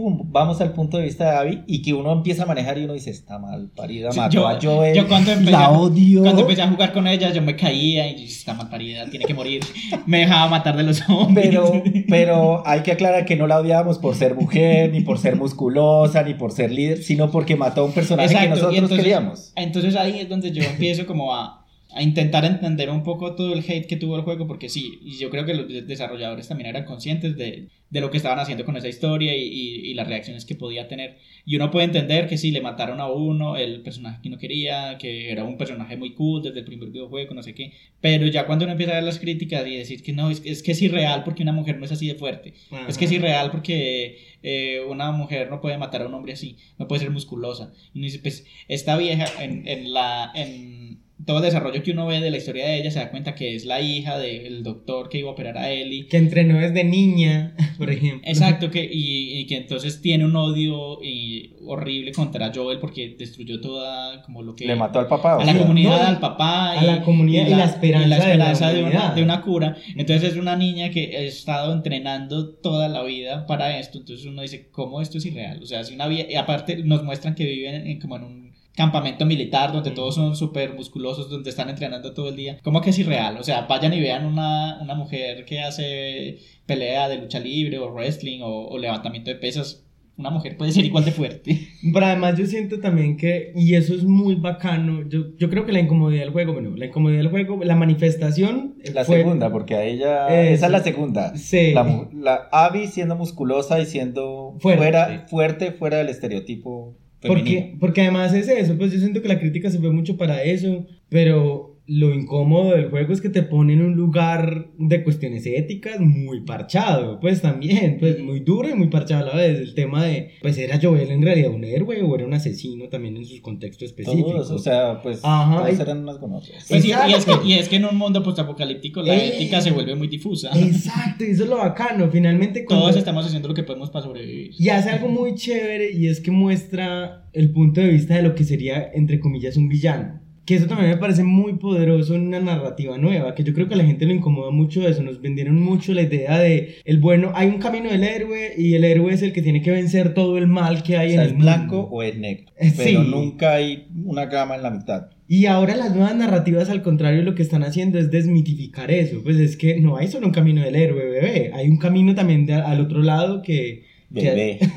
[0.02, 2.86] pum, vamos al punto de vista de Abby y que uno empieza a manejar y
[2.86, 6.22] uno dice, está mal parida, mató yo- a Joel, yo cuando empecé la a- odio.
[6.24, 9.26] Cuando empecé a jugar con ella, yo me caía y yo, está mal parida, tiene
[9.26, 9.62] que morir.
[10.08, 11.48] Me dejaba matar de los zombies.
[11.50, 15.36] Pero, pero hay que aclarar que no la odiábamos por ser mujer, ni por ser
[15.36, 18.98] musculosa, ni por ser líder, sino porque mató a un personaje que Exacto, nosotros entonces-
[18.98, 19.54] queríamos.
[19.56, 21.61] Entonces ahí es donde yo empiezo como a,
[21.94, 25.18] a intentar entender un poco todo el hate que tuvo el juego, porque sí, y
[25.18, 28.64] yo creo que los de- desarrolladores también eran conscientes de, de lo que estaban haciendo
[28.64, 31.18] con esa historia y, y- y las reacciones que podía tener.
[31.46, 34.98] Y uno puede entender que sí, le mataron a uno, el personaje que no quería,
[35.00, 38.46] que era un personaje muy cool desde el primer videojuego, no sé qué, pero ya
[38.46, 40.82] cuando uno empieza a ver las críticas y decir que no, es, es que es
[40.82, 42.86] irreal porque una mujer no es así de fuerte, Ajá.
[42.88, 46.56] es que es irreal porque eh, una mujer no puede matar a un hombre así,
[46.80, 47.74] no puede ser musculosa.
[47.94, 50.32] Y uno dice, pues esta vieja en, en la...
[50.34, 50.81] En,
[51.26, 53.56] todo el desarrollo que uno ve de la historia de ella se da cuenta que
[53.56, 56.08] es la hija del doctor que iba a operar a Ellie.
[56.08, 58.28] Que entrenó desde niña, por ejemplo.
[58.28, 63.60] Exacto, que, y, y que entonces tiene un odio y horrible contra Joel porque destruyó
[63.62, 64.66] toda como lo que...
[64.66, 65.36] Le mató al papá.
[65.36, 66.72] a la sea, comunidad, no, al papá.
[66.74, 69.42] a la comunidad y la esperanza y la de la esperanza de, una, de una
[69.42, 69.76] cura.
[69.96, 74.00] Entonces es una niña que ha estado entrenando toda la vida para esto.
[74.00, 75.62] Entonces uno dice, ¿cómo esto es irreal?
[75.62, 78.51] O sea, si una vie- y aparte nos muestran que viven en- como en un
[78.76, 82.58] campamento militar donde todos son súper musculosos, donde están entrenando todo el día.
[82.64, 83.38] ¿Cómo que es irreal?
[83.38, 87.92] O sea, vayan y vean una, una mujer que hace pelea de lucha libre o
[87.92, 89.86] wrestling o, o levantamiento de pesas.
[90.18, 91.60] Una mujer puede ser igual de fuerte.
[91.94, 95.72] Pero además yo siento también que, y eso es muy bacano, yo, yo creo que
[95.72, 98.76] la incomodidad del juego, bueno, la incomodidad del juego, la manifestación...
[98.84, 100.28] eh, La fue- segunda, porque a ella.
[100.28, 100.54] Eso.
[100.54, 101.36] Esa es la segunda.
[101.38, 101.74] Sí.
[101.74, 104.78] La, la Abby siendo musculosa y siendo Fuerte.
[104.84, 106.96] fuera, fuerte fuera del estereotipo
[107.26, 110.44] Porque, porque además es eso, pues yo siento que la crítica se fue mucho para
[110.44, 115.46] eso, pero lo incómodo del juego es que te pone en un lugar de cuestiones
[115.46, 119.60] éticas muy parchado, pues también, pues muy duro y muy parchado a la vez.
[119.60, 123.18] El tema de, pues era Joel en realidad un héroe o era un asesino también
[123.18, 124.32] en sus contextos específicos.
[124.32, 126.66] Todos, o sea, pues Ajá, todos eran unas con otras.
[126.70, 129.36] Pues sí, y, es que, y es que en un mundo postapocalíptico la Eh.
[129.36, 130.50] ética se vuelve muy difusa.
[130.58, 134.06] Exacto, y eso es lo bacano, finalmente cuando- Todos estamos haciendo lo que podemos para
[134.06, 134.52] sobrevivir.
[134.58, 138.34] Y hace algo muy chévere y es que muestra el punto de vista de lo
[138.34, 140.21] que sería, entre comillas, un villano.
[140.46, 143.76] Que eso también me parece muy poderoso en una narrativa nueva, que yo creo que
[143.76, 145.04] a la gente le incomoda mucho eso.
[145.04, 148.84] Nos vendieron mucho la idea de el bueno, hay un camino del héroe y el
[148.84, 151.26] héroe es el que tiene que vencer todo el mal que O hay sea, en
[151.28, 151.90] es el blanco mundo.
[151.92, 152.52] o es negro.
[152.60, 153.10] Eh, Pero sí.
[153.10, 155.08] nunca hay una gama en la mitad.
[155.28, 159.22] Y ahora las nuevas narrativas, al contrario, lo que están haciendo es desmitificar eso.
[159.24, 161.52] Pues es que no hay solo un camino del héroe, bebé.
[161.54, 163.91] Hay un camino también de- al otro lado que...
[164.12, 164.60] Bebé.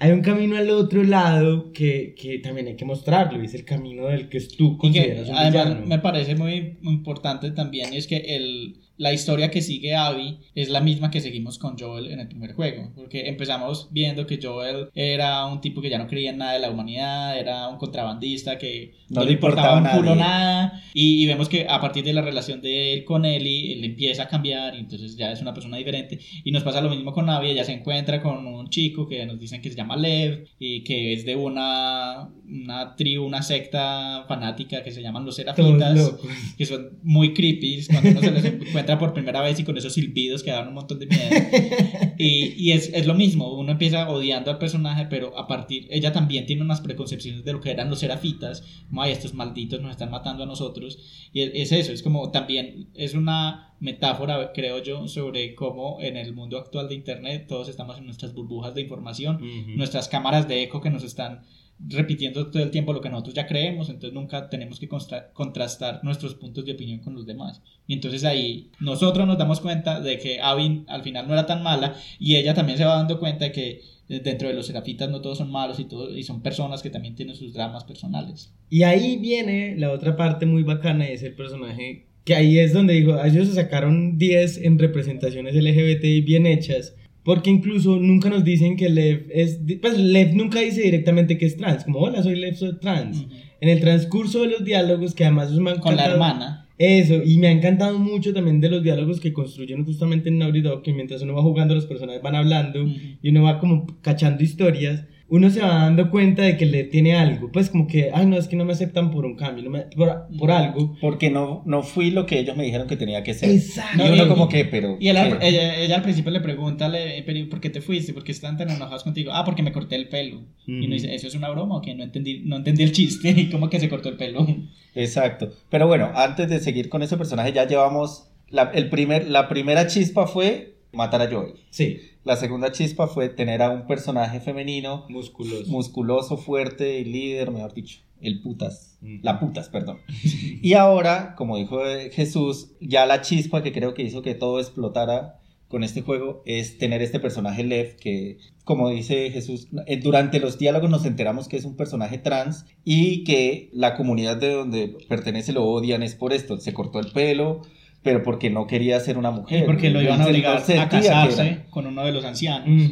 [0.00, 3.64] hay un camino al otro lado que, que también hay que mostrarlo, y es el
[3.64, 5.86] camino del que tú Y que consideras un además villano.
[5.86, 10.68] me parece muy, muy importante también es que el, la historia que sigue Abby es
[10.68, 14.90] la misma que seguimos con Joel en el primer juego, porque empezamos viendo que Joel
[14.94, 18.58] era un tipo que ya no creía en nada de la humanidad, era un contrabandista
[18.58, 22.12] que No le importaba un a culo nada, y, y vemos que a partir de
[22.12, 25.54] la relación de él con Ellie, él empieza a cambiar, y entonces ya es una
[25.54, 29.08] persona diferente, y nos pasa lo mismo con Abby, ella se encuentra con un chico
[29.08, 33.40] que nos dicen que se llama Lev, y que es de una, una tribu, una
[33.40, 36.16] secta fanática que se llaman los Serafitas
[36.58, 39.92] que son muy creepy cuando uno se los encuentra por primera vez y con esos
[39.92, 41.20] silbidos que dan un montón de miedo.
[42.22, 46.12] Y, y es, es lo mismo, uno empieza odiando al personaje, pero a partir, ella
[46.12, 49.92] también tiene unas preconcepciones de lo que eran los serafitas, como, ay, estos malditos nos
[49.92, 50.98] están matando a nosotros.
[51.32, 56.18] Y es, es eso, es como también, es una metáfora, creo yo, sobre cómo en
[56.18, 59.40] el mundo actual de Internet todos estamos en nuestras burbujas de información,
[59.76, 61.42] nuestras cámaras de eco que nos están
[61.88, 64.88] repitiendo todo el tiempo lo que nosotros ya creemos, entonces nunca tenemos que
[65.32, 67.62] contrastar nuestros puntos de opinión con los demás.
[67.86, 71.62] Y entonces ahí nosotros nos damos cuenta de que Abby al final no era tan
[71.62, 75.08] mala y ella también se va dando cuenta de que eh, dentro de los serafitas
[75.08, 78.52] no todos son malos y, todo, y son personas que también tienen sus dramas personales.
[78.68, 82.72] Y ahí viene la otra parte muy bacana y es el personaje que ahí es
[82.72, 86.94] donde digo, a ellos se sacaron 10 en representaciones LGBTI bien hechas,
[87.24, 91.56] porque incluso nunca nos dicen que Lev es, pues Lev nunca dice directamente que es
[91.56, 93.26] trans, como hola, soy Lev, soy trans.
[93.60, 96.68] En el transcurso de los diálogos, que además me ha Con la hermana.
[96.78, 100.62] Eso, y me ha encantado mucho también de los diálogos que construyen justamente en Naughty
[100.62, 102.94] Dog, que mientras uno va jugando los personajes van hablando Ujú.
[103.20, 107.14] y uno va como cachando historias, uno se va dando cuenta de que le tiene
[107.16, 109.70] algo, pues como que, ay no, es que no me aceptan por un cambio, no
[109.70, 110.96] me- por, por algo.
[111.00, 113.48] Porque no, no fui lo que ellos me dijeron que tenía que ser.
[113.50, 114.04] Exacto.
[114.06, 114.96] Y uno como que, pero...
[115.00, 118.12] Y ella, ella al principio le pregunta, le, pero ¿por qué te fuiste?
[118.12, 119.30] ¿Por qué están tan enojados contigo?
[119.32, 120.42] Ah, porque me corté el pelo.
[120.66, 121.94] Y uno dice, ¿eso es una broma o qué?
[121.94, 123.30] No entendí, no entendí el chiste.
[123.36, 124.46] ¿Y cómo que se cortó el pelo?
[124.94, 125.52] Exacto.
[125.70, 128.26] Pero bueno, antes de seguir con ese personaje, ya llevamos.
[128.48, 131.52] La, el primer, la primera chispa fue matar a Joel.
[131.70, 135.68] Sí, La segunda chispa fue tener a un personaje femenino músculos.
[135.68, 138.00] musculoso, fuerte y líder, mejor dicho.
[138.20, 138.98] El putas.
[139.00, 139.20] Mm.
[139.22, 139.98] La putas, perdón.
[140.62, 141.80] Y ahora, como dijo
[142.12, 145.40] Jesús, ya la chispa que creo que hizo que todo explotara
[145.70, 150.58] con este juego es tener este personaje Lev que, como dice Jesús, eh, durante los
[150.58, 155.52] diálogos nos enteramos que es un personaje trans y que la comunidad de donde pertenece
[155.52, 156.58] lo odian es por esto.
[156.58, 157.62] Se cortó el pelo,
[158.02, 159.66] pero porque no quería ser una mujer.
[159.66, 162.90] Porque lo iban a obligar no a casarse con uno de los ancianos.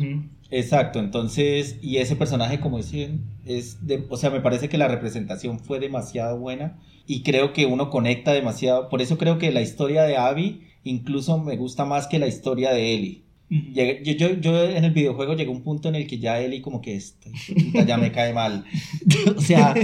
[0.51, 4.89] Exacto, entonces, y ese personaje, como dicen, es de, o sea, me parece que la
[4.89, 9.61] representación fue demasiado buena y creo que uno conecta demasiado, por eso creo que la
[9.61, 14.41] historia de Abby incluso me gusta más que la historia de Ellie, Llegué- yo, yo,
[14.41, 16.95] yo en el videojuego llegué a un punto en el que ya Eli como que
[16.97, 17.31] este,
[17.87, 18.65] ya me cae mal.
[19.37, 19.75] o sea,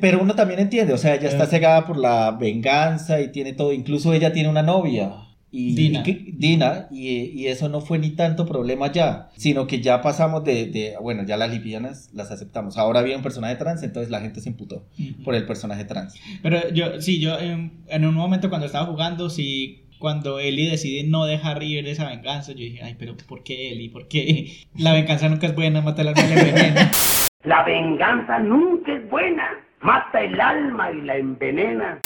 [0.00, 3.72] pero uno también entiende, o sea, ella está cegada por la venganza y tiene todo,
[3.72, 5.12] incluso ella tiene una novia.
[5.54, 6.02] Y, Dina.
[6.06, 7.08] y Dina, y,
[7.38, 11.26] y eso no fue ni tanto problema ya, sino que ya pasamos de, de, bueno,
[11.26, 12.78] ya las lesbianas las aceptamos.
[12.78, 15.22] Ahora había un personaje trans, entonces la gente se imputó Ujú.
[15.24, 16.14] por el personaje trans.
[16.42, 21.04] Pero yo, sí, yo en, en un momento cuando estaba jugando, sí, cuando Ellie decide
[21.08, 23.88] no dejar ir esa venganza, yo dije, ay, pero ¿por qué Ellie?
[23.88, 24.48] ¿Por qué?
[24.76, 26.90] La venganza nunca es buena, mata al alma y la envenena.
[27.44, 29.44] La venganza nunca es buena.
[29.80, 32.00] Mata el alma y la envenena.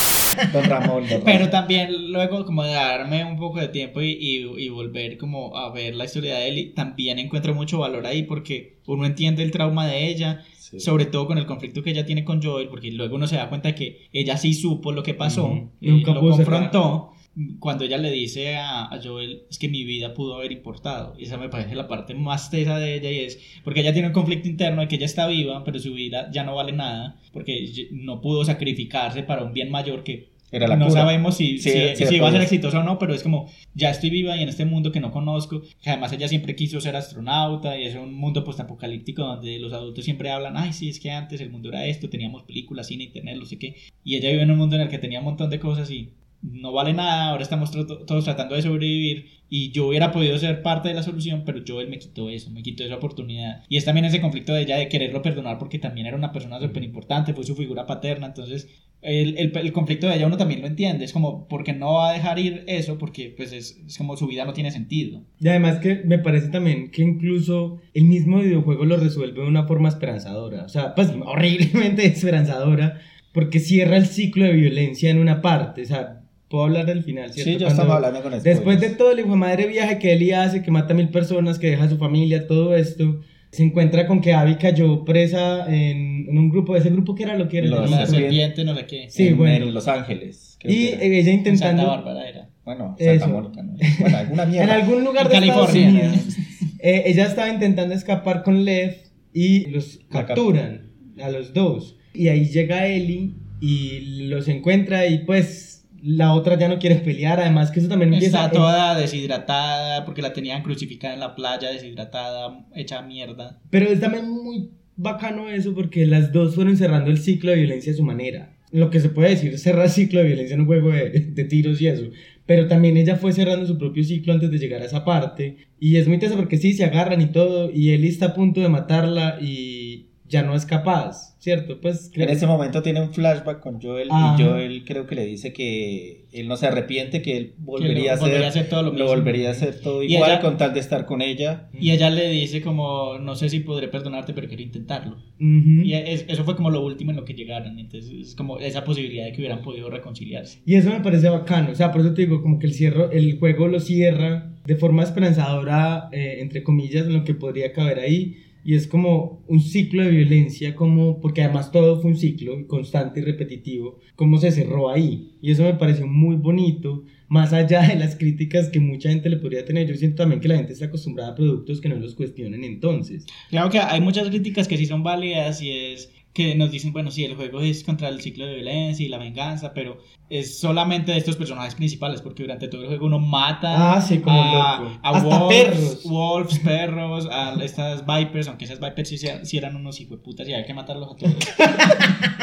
[0.53, 1.23] Don Ramón, don Ramón.
[1.25, 5.57] Pero también luego como de darme un poco de tiempo y, y- y volver como
[5.57, 9.51] a ver la historia de Ellie, también encuentro mucho valor ahí porque uno entiende el
[9.51, 10.81] trauma de ella, Sí.
[10.81, 13.49] sobre todo con el conflicto que ella tiene con Joel, porque luego uno se da
[13.49, 15.71] cuenta que ella sí supo lo que pasó, Ujú.
[15.81, 17.13] y Nunca lo confrontó.
[17.59, 21.15] Cuando ella le dice a, a Joel, es que mi vida pudo haber importado.
[21.19, 24.09] Y esa me parece la parte más tesa de ella y es, porque ella tiene
[24.09, 27.21] un conflicto interno de que ella está viva, pero su vida ya no vale nada,
[27.33, 31.03] porque no pudo sacrificarse para un bien mayor que Era la no cura.
[31.03, 33.51] sabemos si, Sí, si, sí, si va a ser exitosa o no, pero es como,
[33.75, 36.81] ya estoy viva y en este mundo que no conozco, que además ella siempre quiso
[36.81, 41.01] ser astronauta y es un mundo postapocalíptico donde los adultos siempre hablan, ay, sí, es
[41.01, 43.75] que antes el mundo era esto, teníamos películas, cine, internet, no sé qué,
[44.05, 46.13] y ella vive en un mundo en el que tenía un montón de cosas y
[46.43, 50.89] no vale nada, ahora estamos todos tratando de sobrevivir y yo hubiera podido ser parte
[50.89, 53.63] de la solución, pero Joel me quitó eso, me quitó esa oportunidad.
[53.69, 56.61] Y es también ese conflicto de ella de quererlo perdonar porque también era una persona
[56.61, 58.69] súper importante, fue su figura paterna, entonces
[59.03, 61.95] el, el, el conflicto de ella uno también lo entiende, es como, ¿por qué no
[61.95, 62.99] va a dejar ir eso?
[62.99, 65.23] Porque pues es, es como su vida no tiene sentido.
[65.39, 69.67] Y además que me parece también que incluso el mismo videojuego lo resuelve de una
[69.67, 70.65] forma esperanzadora.
[70.65, 73.01] O sea, pues horriblemente esperanzadora.
[73.33, 75.83] Porque cierra el ciclo de violencia en una parte.
[75.83, 77.51] O sea, puedo hablar del final, ¿cierto?
[77.51, 78.97] Sí, Cuando- estamos hablando con Después de spoilers.
[78.99, 81.71] todo el hijo de madre viaje que Eli hace, que mata a mil personas, que
[81.71, 83.21] deja a su familia, todo esto,
[83.51, 87.37] se encuentra con que Abby cayó presa en, en un grupo, ese grupo que era
[87.39, 87.69] lo que era.
[87.69, 89.07] Los No serpiente, no sé qué.
[89.09, 89.67] Sí, en, bueno.
[89.67, 90.59] en Los Ángeles.
[90.63, 91.83] y ella En intentando...
[91.83, 92.49] Santa Bárbara era.
[92.65, 93.27] Bueno, Santa.
[93.29, 93.75] Mónica, ¿no?
[94.01, 94.65] Bueno, alguna mierda.
[94.65, 96.09] En algún lugar En de Estados California.
[96.09, 96.37] Unidos,
[96.81, 98.97] eh, ella estaba intentando escapar con Lev
[99.33, 100.91] y los La capturan
[101.23, 101.97] a los dos.
[102.13, 105.76] Y ahí llega Ellie y los encuentra y pues
[106.07, 107.41] la otra ya no quiere pelear.
[107.41, 108.45] Además que eso también empieza...
[108.45, 113.59] Está toda deshidratada porque la tenían crucificada en la playa, deshidratada, hecha mierda.
[113.71, 117.93] Pero es también muy bacano eso porque las dos fueron cerrando el ciclo de violencia
[117.93, 118.53] a su manera.
[118.71, 121.81] Lo que se puede decir, cerrar ciclo de violencia en un juego de, de tiros
[121.81, 122.05] y eso.
[122.47, 125.57] Pero también ella fue cerrando su propio ciclo antes de llegar a esa parte.
[125.81, 127.71] Y es muy teso porque sí, se agarran y todo.
[127.73, 129.86] Y Ellie está a punto de matarla y
[130.29, 131.81] ya no es capaz, ¿cierto?
[131.81, 134.37] Pues En creo- ese momento tiene un flashback con Joel Ah.
[134.39, 138.15] y Joel creo que le dice que él no se arrepiente, que él volvería, a,
[138.17, 139.07] hacer, a hacer todo lo mismo.
[139.07, 141.69] volvería a hacer todo Y igual ella- con tal de estar con ella.
[141.79, 145.17] Y ella le dice como, no sé si podré perdonarte, pero quiero intentarlo.
[145.41, 145.83] Ujú.
[145.85, 147.79] Y es- eso fue como lo último en lo que llegaron.
[147.79, 150.59] Entonces es como esa posibilidad de que hubieran podido reconciliarse.
[150.67, 153.11] Y eso me parece bacano, o sea, por eso te digo, como que el, cierro,
[153.13, 158.01] el juego lo cierra de forma esperanzadora, eh, entre comillas, en lo que podría caber
[158.01, 158.37] ahí.
[158.67, 163.21] Y es como un ciclo de violencia, como, porque además todo fue un ciclo constante
[163.21, 165.39] y repetitivo, como se cerró ahí.
[165.41, 169.37] Y eso me pareció muy bonito, más allá de las críticas que mucha gente le
[169.37, 169.87] podría tener.
[169.87, 173.25] Yo siento también que la gente está acostumbrada a productos que no los cuestionen entonces.
[173.51, 177.11] Claro que hay muchas críticas que sí son válidas y es que nos dicen, bueno,
[177.11, 181.13] sí, el juego es contra el ciclo de violencia y la venganza, pero es solamente
[181.13, 184.79] de estos personajes principales, porque durante todo el juego uno mata Ah, sí, como a,
[184.81, 184.99] loco.
[185.03, 186.03] a Hasta wolves, perros.
[186.05, 189.09] wolves, perros, a estas vipers, aunque esas vipers
[189.45, 191.35] sí, eran unos hijueputas y había que matarlos a todos.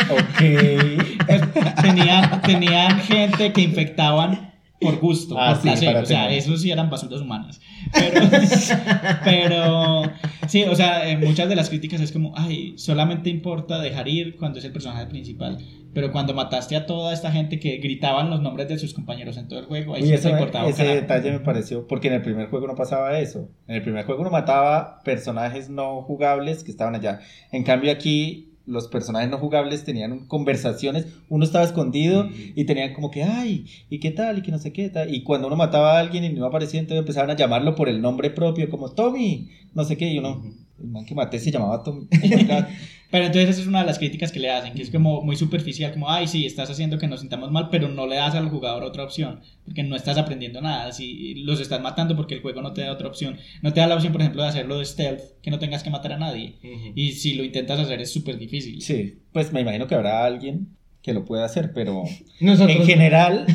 [0.09, 0.39] Ok.
[1.81, 5.95] tenían, tenían gente que infectaban por gusto, Ah, por sí, placer.
[5.97, 7.61] O sea, esos sí eran basuras humanas.
[7.93, 8.21] Pero,
[9.23, 10.01] pero
[10.47, 14.35] sí, o sea, eh, muchas de las críticas es como, ay, solamente importa dejar ir
[14.35, 15.57] cuando es el personaje principal.
[15.93, 19.47] Pero cuando mataste a toda esta gente que gritaban los nombres de sus compañeros en
[19.47, 20.67] todo el juego, ahí sí eso te importaba.
[20.67, 21.01] ese carajo.
[21.01, 23.49] detalle me pareció, porque en el primer juego no pasaba eso.
[23.67, 27.19] En el primer juego uno mataba personajes no jugables que estaban allá.
[27.51, 33.11] En cambio aquí los personajes no jugables tenían conversaciones, uno estaba escondido y tenían como
[33.11, 34.37] que, ay, ¿y qué tal?
[34.37, 35.13] Y que no sé qué tal.
[35.13, 38.01] Y cuando uno mataba a alguien y no aparecía, entonces empezaban a llamarlo por el
[38.01, 40.43] nombre propio, como Tommy, no sé qué, y uno,
[40.81, 42.07] el man que maté se llamaba Tommy.
[43.11, 45.35] Pero entonces esa es una de las críticas que le hacen, que es como muy
[45.35, 48.49] superficial, como, ay, sí, estás haciendo que nos sintamos mal, pero no le das al
[48.49, 52.63] jugador otra opción, porque no estás aprendiendo nada, si los estás matando porque el juego
[52.63, 54.85] no te da otra opción, no te da la opción, por ejemplo, de hacerlo de
[54.85, 56.55] stealth, que no tengas que matar a nadie,
[56.95, 58.81] y si lo intentas hacer es súper difícil.
[58.81, 60.69] Sí, pues me imagino que habrá alguien
[61.03, 62.01] que lo pueda hacer, pero
[62.39, 63.45] Nosotros, en general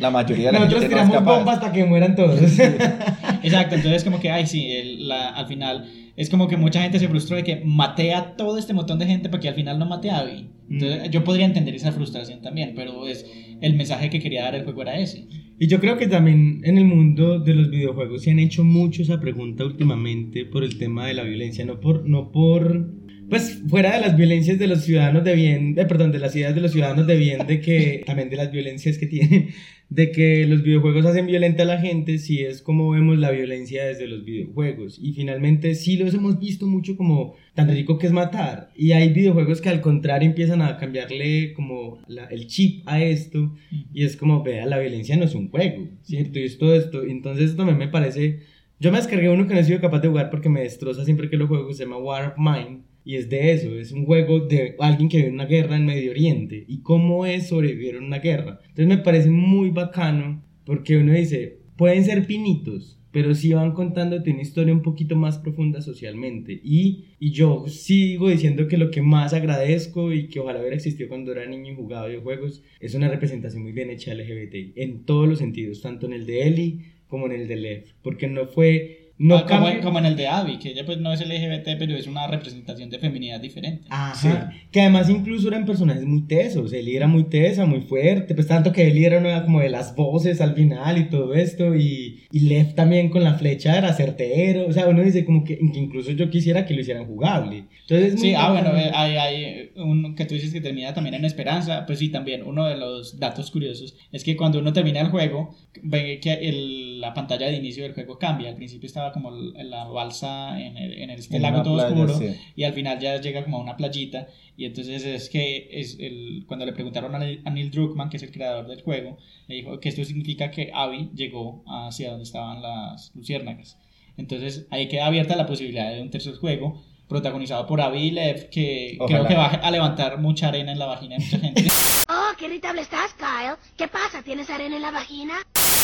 [0.00, 1.36] la mayoría de la nosotros gente no es capaz.
[1.36, 2.40] bombas hasta que mueran todos.
[2.40, 6.98] Exacto, entonces como que, ay, sí, el- la- al final es como que mucha gente
[6.98, 9.86] se frustró de que maté a todo este montón de gente porque al final no
[9.86, 10.48] maté a Abby.
[10.70, 13.26] Entonces yo podría entender esa frustración también, pero es
[13.60, 15.26] el mensaje que quería dar el juego era ese.
[15.58, 19.02] Y yo creo que también en el mundo de los videojuegos se han hecho mucho
[19.02, 22.90] esa pregunta últimamente por el tema de la violencia, no por, no por,
[23.28, 26.54] pues fuera de las violencias de los ciudadanos de bien, eh, perdón, de las ideas
[26.54, 29.48] de los ciudadanos de bien, de que también de las violencias que tienen,
[29.90, 33.84] de que los videojuegos hacen violenta a la gente, si es como vemos la violencia
[33.84, 34.98] desde los videojuegos.
[35.00, 38.70] Y finalmente sí los hemos visto mucho como tan rico que es matar.
[38.76, 43.54] Y hay videojuegos que al contrario empiezan a cambiarle como la- el chip a esto.
[43.92, 46.38] Y es como, vea, la violencia no es un juego, ¿cierto?
[46.38, 47.04] Y es todo esto.
[47.04, 48.40] Entonces esto también me parece...
[48.80, 51.30] Yo me descargué uno que no he sido capaz de jugar porque me destroza siempre
[51.30, 52.80] que lo juego, se llama War of Mine.
[53.04, 56.10] Y es de eso, es un juego de alguien que vive una guerra en Medio
[56.10, 56.64] Oriente.
[56.66, 58.60] Y cómo es sobrevivir en una guerra.
[58.62, 64.32] Entonces me parece muy bacano porque uno dice, pueden ser pinitos, pero sí van contándote
[64.32, 66.58] una historia un poquito más profunda socialmente.
[66.64, 71.08] Y, y yo sigo diciendo que lo que más agradezco y que ojalá hubiera existido
[71.08, 75.28] cuando era niño y jugaba videojuegos es una representación muy bien hecha LGBT en todos
[75.28, 79.03] los sentidos, tanto en el de Ellie como en el de Lev, porque no fue...
[79.16, 81.76] No Ah, como, cambia- como en el de Abby, que ella pues no es LGBT,
[81.78, 83.84] pero es una representación de feminidad diferente.
[83.88, 84.52] Ajá.
[84.72, 86.72] Que además incluso eran personajes muy tesos.
[86.72, 88.34] Eli era muy tesa, muy fuerte.
[88.34, 91.76] Pues tanto que Eli era una como de las voces al final y todo esto.
[91.76, 94.66] Y, y Lev también con la flecha era certero.
[94.66, 97.66] O sea, uno dice como que, que incluso yo quisiera que lo hicieran jugable.
[97.82, 100.92] Entonces, es muy Sí, ah, bueno, eh, hay, hay un que tú dices que termina
[100.92, 104.72] también en esperanza, pues sí, también uno de los datos curiosos es que cuando uno
[104.72, 105.54] termina el juego,
[105.84, 109.70] ve que el- la pantalla de inicio del juego cambia, al principio estaba como en
[109.70, 112.36] la balsa en, el, en este En lago todo playa, oscuro sí.
[112.56, 114.26] y al final ya llega como a una playita
[114.56, 118.18] y entonces es que es el, cuando le preguntaron a Neil, a Neil Druckmann, que
[118.18, 122.24] es el creador del juego, le dijo que esto significa que Abby llegó hacia donde
[122.24, 123.78] estaban las luciérnagas.
[124.16, 128.48] Entonces ahí queda abierta la posibilidad de un tercer juego protagonizado por Abby y Lev,
[128.48, 129.18] que Ojalá.
[129.18, 131.64] creo que va a levantar mucha arena en la vagina de mucha gente.
[132.06, 133.56] Oh, qué irritable estás, Kyle.
[133.78, 134.22] ¿Qué pasa?
[134.22, 135.34] ¿Tienes arena en la vagina?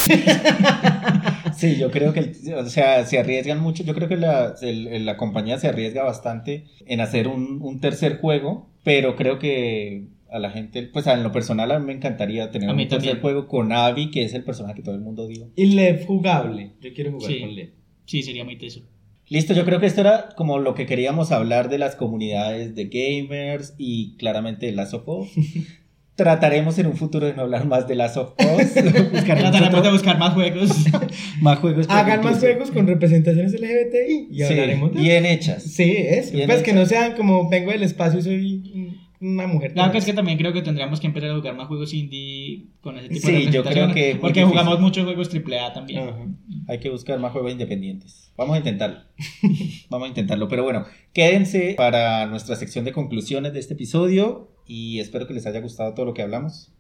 [1.61, 3.83] Sí, yo creo que, o sea, se arriesgan mucho.
[3.85, 8.19] Yo creo que la, el- la compañía se arriesga bastante en hacer un, un tercer
[8.21, 12.51] juego, pero creo que a la gente, pues en lo personal a mí me encantaría
[12.51, 13.21] tener A un mí tercer también.
[13.23, 15.49] juego con Abby, que es el personaje que todo el mundo dio.
[15.57, 16.73] Y Lev jugable.
[16.81, 17.41] Yo quiero jugar Sí.
[17.41, 17.71] con Lev.
[18.07, 18.81] Sí, sería muy teso.
[19.29, 22.87] Listo, yo creo que esto era como lo que queríamos hablar de las comunidades de
[22.87, 25.29] gamers y claramente de Last of Us.
[26.25, 28.73] Trataremos en un futuro de no hablar más de Last of Us.
[29.25, 30.71] Trataremos de buscar más juegos.
[31.41, 31.87] más juegos.
[31.89, 34.29] Hagan más juegos con representaciones LGBTI.
[34.31, 35.63] Y Sí, hablaremos de bien hechas.
[35.63, 36.31] Sí, es.
[36.31, 39.73] Bien Pues que no sean como vengo del espacio y soy una mujer.
[39.73, 42.67] Claro que es que también creo que tendríamos que empezar a jugar más juegos indie
[42.83, 44.45] con ese tipo Sí, de yo creo que Porque difícil.
[44.59, 46.01] jugamos muchos juegos AAA también.
[46.01, 46.27] Ajá.
[46.71, 48.33] Hay que buscar más juegos independientes.
[48.37, 49.01] Vamos a intentarlo.
[49.91, 50.47] Vamos a intentarlo.
[50.47, 55.47] Pero bueno, quédense para nuestra sección de conclusiones de este episodio y espero que les
[55.47, 56.73] haya gustado todo lo que hablamos.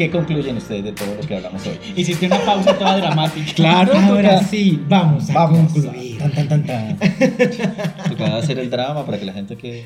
[0.00, 1.74] ¿Qué concluyen ustedes de todo lo que hablamos hoy?
[1.94, 3.52] Hiciste una pausa toda dramática.
[3.54, 5.72] Claro, Ahora toca- sí, vamos a Vamos.
[5.74, 6.16] concluir.
[6.16, 6.98] Tan, tan, tan, tan.
[8.32, 9.84] Hacer el drama para que la gente que...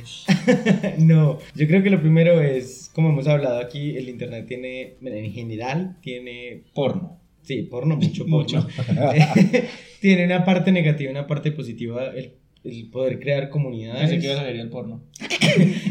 [0.99, 5.33] No, yo creo que lo primero es, como hemos hablado aquí, el internet tiene, en
[5.33, 7.19] general, tiene, Porno.
[7.43, 8.69] sí, porno, mucho Mucho.
[8.77, 9.11] porno.
[10.01, 14.11] tiene una parte negativa y una parte positiva, el, el poder crear comunidades.
[14.11, 15.03] Pensé que ibas a el porno.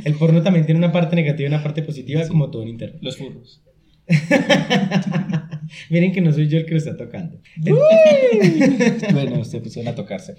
[0.06, 3.00] El porno también tiene una parte negativa y una parte positiva, como todo en internet.
[3.02, 3.62] Los furros.
[5.89, 7.39] Miren que no soy yo el que lo está tocando.
[9.14, 10.36] bueno, se pusieron a tocarse.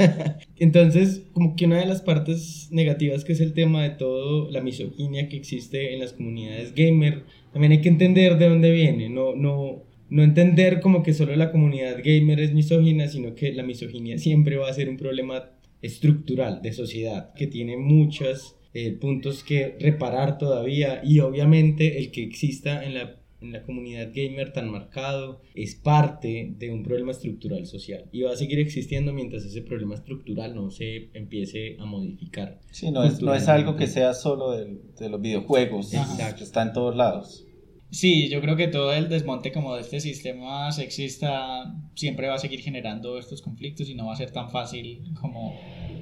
[0.58, 4.60] Entonces, como que una de las partes negativas que es el tema de todo, la
[4.60, 9.34] misoginia que existe en las comunidades gamer, también hay que entender de dónde viene, no,
[9.34, 14.18] no, no entender como que solo la comunidad gamer es misógina, sino que la misoginia
[14.18, 15.50] siempre va a ser un problema
[15.80, 22.22] estructural de sociedad que tiene muchos eh, puntos que reparar todavía y obviamente el que
[22.22, 27.66] exista en la en la comunidad gamer tan marcado es parte de un problema estructural
[27.66, 32.58] social y va a seguir existiendo mientras ese problema estructural no se empiece a modificar.
[32.72, 35.94] Sí, no es, no es algo que sea solo del- de, los videojuegos.
[35.94, 36.42] Exacto.
[36.42, 37.44] Está en todos lados.
[37.90, 42.38] Sí, yo creo que todo el desmonte como de este sistema sexista siempre va a
[42.38, 45.54] seguir generando estos conflictos y no va a ser tan fácil como,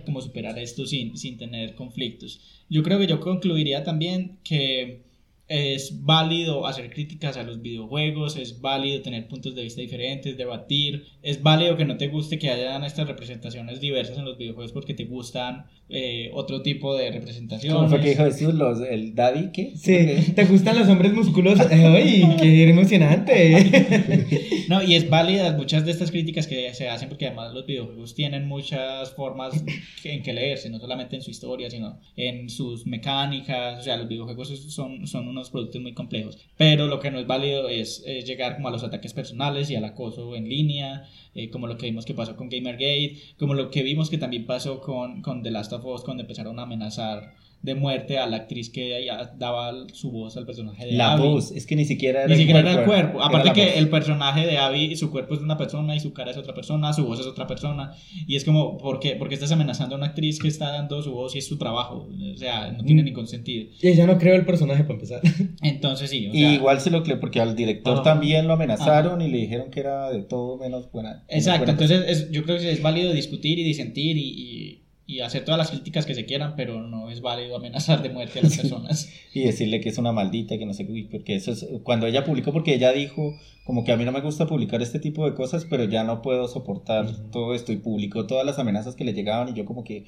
[0.04, 2.40] como superar esto sin, sin tener conflictos.
[2.68, 5.05] Yo creo que yo concluiría también que
[5.48, 11.06] es válido hacer críticas a los videojuegos, es válido tener puntos de vista diferentes, debatir,
[11.22, 14.94] es válido que no te guste que hayan estas representaciones diversas en los videojuegos porque
[14.94, 17.76] te gustan eh, otro tipo de representaciones.
[17.76, 18.54] ¿Cómo fue que dijo Jesús?
[18.54, 19.76] Los, ¿El Daddy qué?
[19.76, 21.66] Sí, ¿te gustan los hombres musculosos?
[21.70, 24.46] ¡Ay, qué emocionante!
[24.68, 28.16] No, y es válida muchas de estas críticas que se hacen porque además los videojuegos
[28.16, 29.64] tienen muchas formas
[30.02, 34.08] en que leerse, no solamente en su historia, sino en sus mecánicas, o sea, los
[34.08, 38.26] videojuegos son, son unos productos muy complejos, pero lo que no es válido es, es
[38.26, 41.86] llegar como a los ataques personales y al acoso en línea, eh, como lo que
[41.86, 45.50] vimos que pasó con Gamergate, como lo que vimos que también pasó con, con The
[45.50, 47.34] Last of Us cuando empezaron a amenazar
[47.66, 49.06] de muerte a la actriz que
[49.38, 51.22] daba su voz al personaje de La Abby.
[51.28, 53.18] voz, es que ni siquiera era Ni el siquiera cuerpo, era el cuerpo.
[53.18, 53.76] era Aparte la que voz.
[53.76, 56.54] el personaje de Abby, su cuerpo es de una persona y su cara es otra
[56.54, 57.92] persona, su voz es otra persona.
[58.26, 59.16] Y es como, ¿por qué?
[59.16, 62.08] Porque estás amenazando a una actriz que está dando su voz y es su trabajo.
[62.34, 62.86] O sea, no Mm.
[62.86, 63.66] tiene ningún sentido.
[63.82, 65.20] Y ella no creo el personaje para empezar.
[65.62, 68.02] Entonces sí, o Y sea, igual se lo creo porque al director Ah.
[68.02, 71.24] también lo amenazaron y le dijeron que era de todo menos buena.
[71.28, 75.20] Exacto, buena entonces es- yo creo que es válido discutir y disentir y, y- y
[75.20, 78.42] hacer todas las críticas que se quieran, pero no es válido amenazar de muerte a
[78.42, 79.08] las personas.
[79.32, 82.24] y decirle que es una maldita, que no sé qué, porque eso es cuando ella
[82.24, 85.34] publicó, porque ella dijo como que a mí no me gusta publicar este tipo de
[85.34, 89.12] cosas, pero ya no puedo soportar todo esto y publicó todas las amenazas que le
[89.12, 90.04] llegaban y yo como que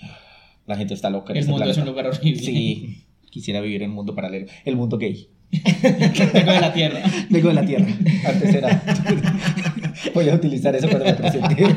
[0.67, 1.33] la gente está loca.
[1.33, 2.43] El este mundo es un lugar horrible.
[2.43, 5.29] Sí, quisiera vivir en un mundo paralelo, el mundo gay.
[5.83, 7.01] Vengo de la tierra.
[7.31, 7.87] Vengo de la Tierra,
[8.27, 8.83] antes era.
[10.15, 11.77] Voy a utilizar eso cuando me presente.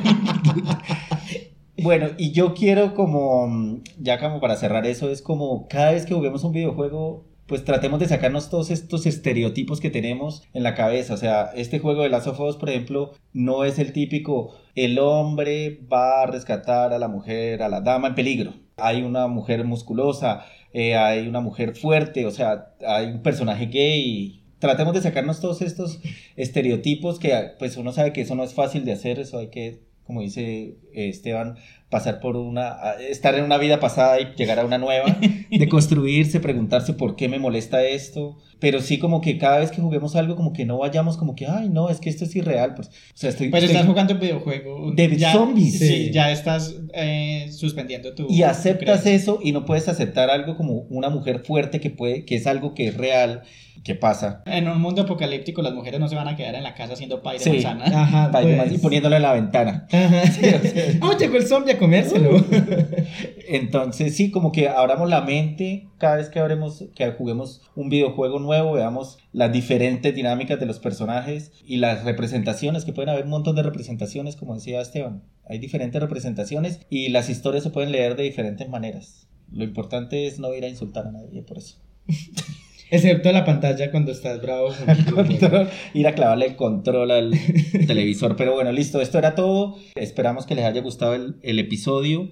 [1.81, 6.05] Bueno, y yo quiero como, mm, ya como para cerrar eso, es como cada vez
[6.05, 10.75] que juguemos un videojuego, pues tratemos de sacarnos todos estos estereotipos que tenemos en la
[10.75, 11.13] cabeza.
[11.13, 14.99] O sea, este juego de Last of Us, por ejemplo, no es el típico, el
[14.99, 18.53] hombre va a rescatar a la mujer, a la dama en peligro.
[18.77, 24.43] Hay una mujer musculosa, eh, hay una mujer fuerte, o sea, hay un personaje gay.
[24.59, 25.99] Tratemos de sacarnos todos estos
[26.35, 29.81] estereotipos que pues uno sabe que eso no es fácil de hacer, eso hay que,
[30.05, 31.57] como dice eh, Esteban,
[31.91, 32.77] pasar por una,
[33.07, 35.15] estar en una vida pasada y llegar a una nueva,
[35.51, 39.81] de construirse, preguntarse por qué me molesta esto, pero sí como que cada vez que
[39.81, 42.75] juguemos algo como que no vayamos como que, ay no, es que esto es irreal,
[42.75, 43.49] pues, o sea, estoy...
[43.49, 44.91] Pues estoy- estás jugando un videojuego.
[44.95, 45.77] De ya, zombies.
[45.79, 46.11] Sí, Sí.
[46.11, 48.25] ya estás eh, suspendiendo tu.
[48.29, 49.13] y tu aceptas creencia.
[49.13, 52.73] eso y no puedes aceptar algo como una mujer fuerte que puede, que es algo
[52.73, 53.41] que es real,
[53.83, 54.43] que pasa.
[54.45, 57.23] En un mundo apocalíptico, las mujeres no se van a quedar en la casa haciendo
[57.23, 57.49] pay de Sí.
[57.49, 57.85] manzana.
[58.03, 58.71] Ajá, pues.
[58.73, 59.87] y poniéndole en la ventana.
[59.91, 62.45] Ajá, sí, o sea, ¡Oh, llegó el zombie a comérselo!
[63.49, 68.39] Entonces, sí, como que abramos la mente cada vez que abremos, que juguemos un videojuego
[68.39, 73.31] nuevo, veamos las diferentes dinámicas de los personajes y las representaciones, que pueden haber un
[73.31, 75.23] montón de representaciones, como decía Esteban.
[75.49, 79.27] Hay diferentes representaciones y las historias se pueden leer de diferentes maneras.
[79.51, 81.77] Lo importante es no ir a insultar a nadie por eso.
[82.91, 84.69] Excepto la pantalla cuando estás bravo.
[85.09, 85.25] con.
[85.25, 87.31] Control, ir a clavarle el control al
[87.87, 88.35] televisor.
[88.35, 89.77] Pero bueno, listo, esto era todo.
[89.95, 92.29] Esperamos que les haya gustado el, el episodio.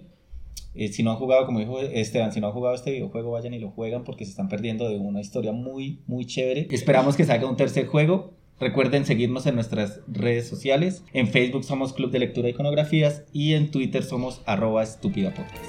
[0.76, 3.53] Eh, si no han jugado, como dijo Esteban, si no han jugado este videojuego, vayan
[3.53, 6.68] y lo juegan porque se están perdiendo de una historia muy, muy chévere.
[6.72, 8.34] Esperamos que salga un tercer juego.
[8.60, 11.03] Recuerden seguirnos en nuestras redes sociales.
[11.14, 15.64] En Facebook somos Club de Lectura e Iconografías y en Twitter somos arroba estúpida podcast.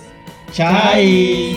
[0.53, 1.55] ¡Chai!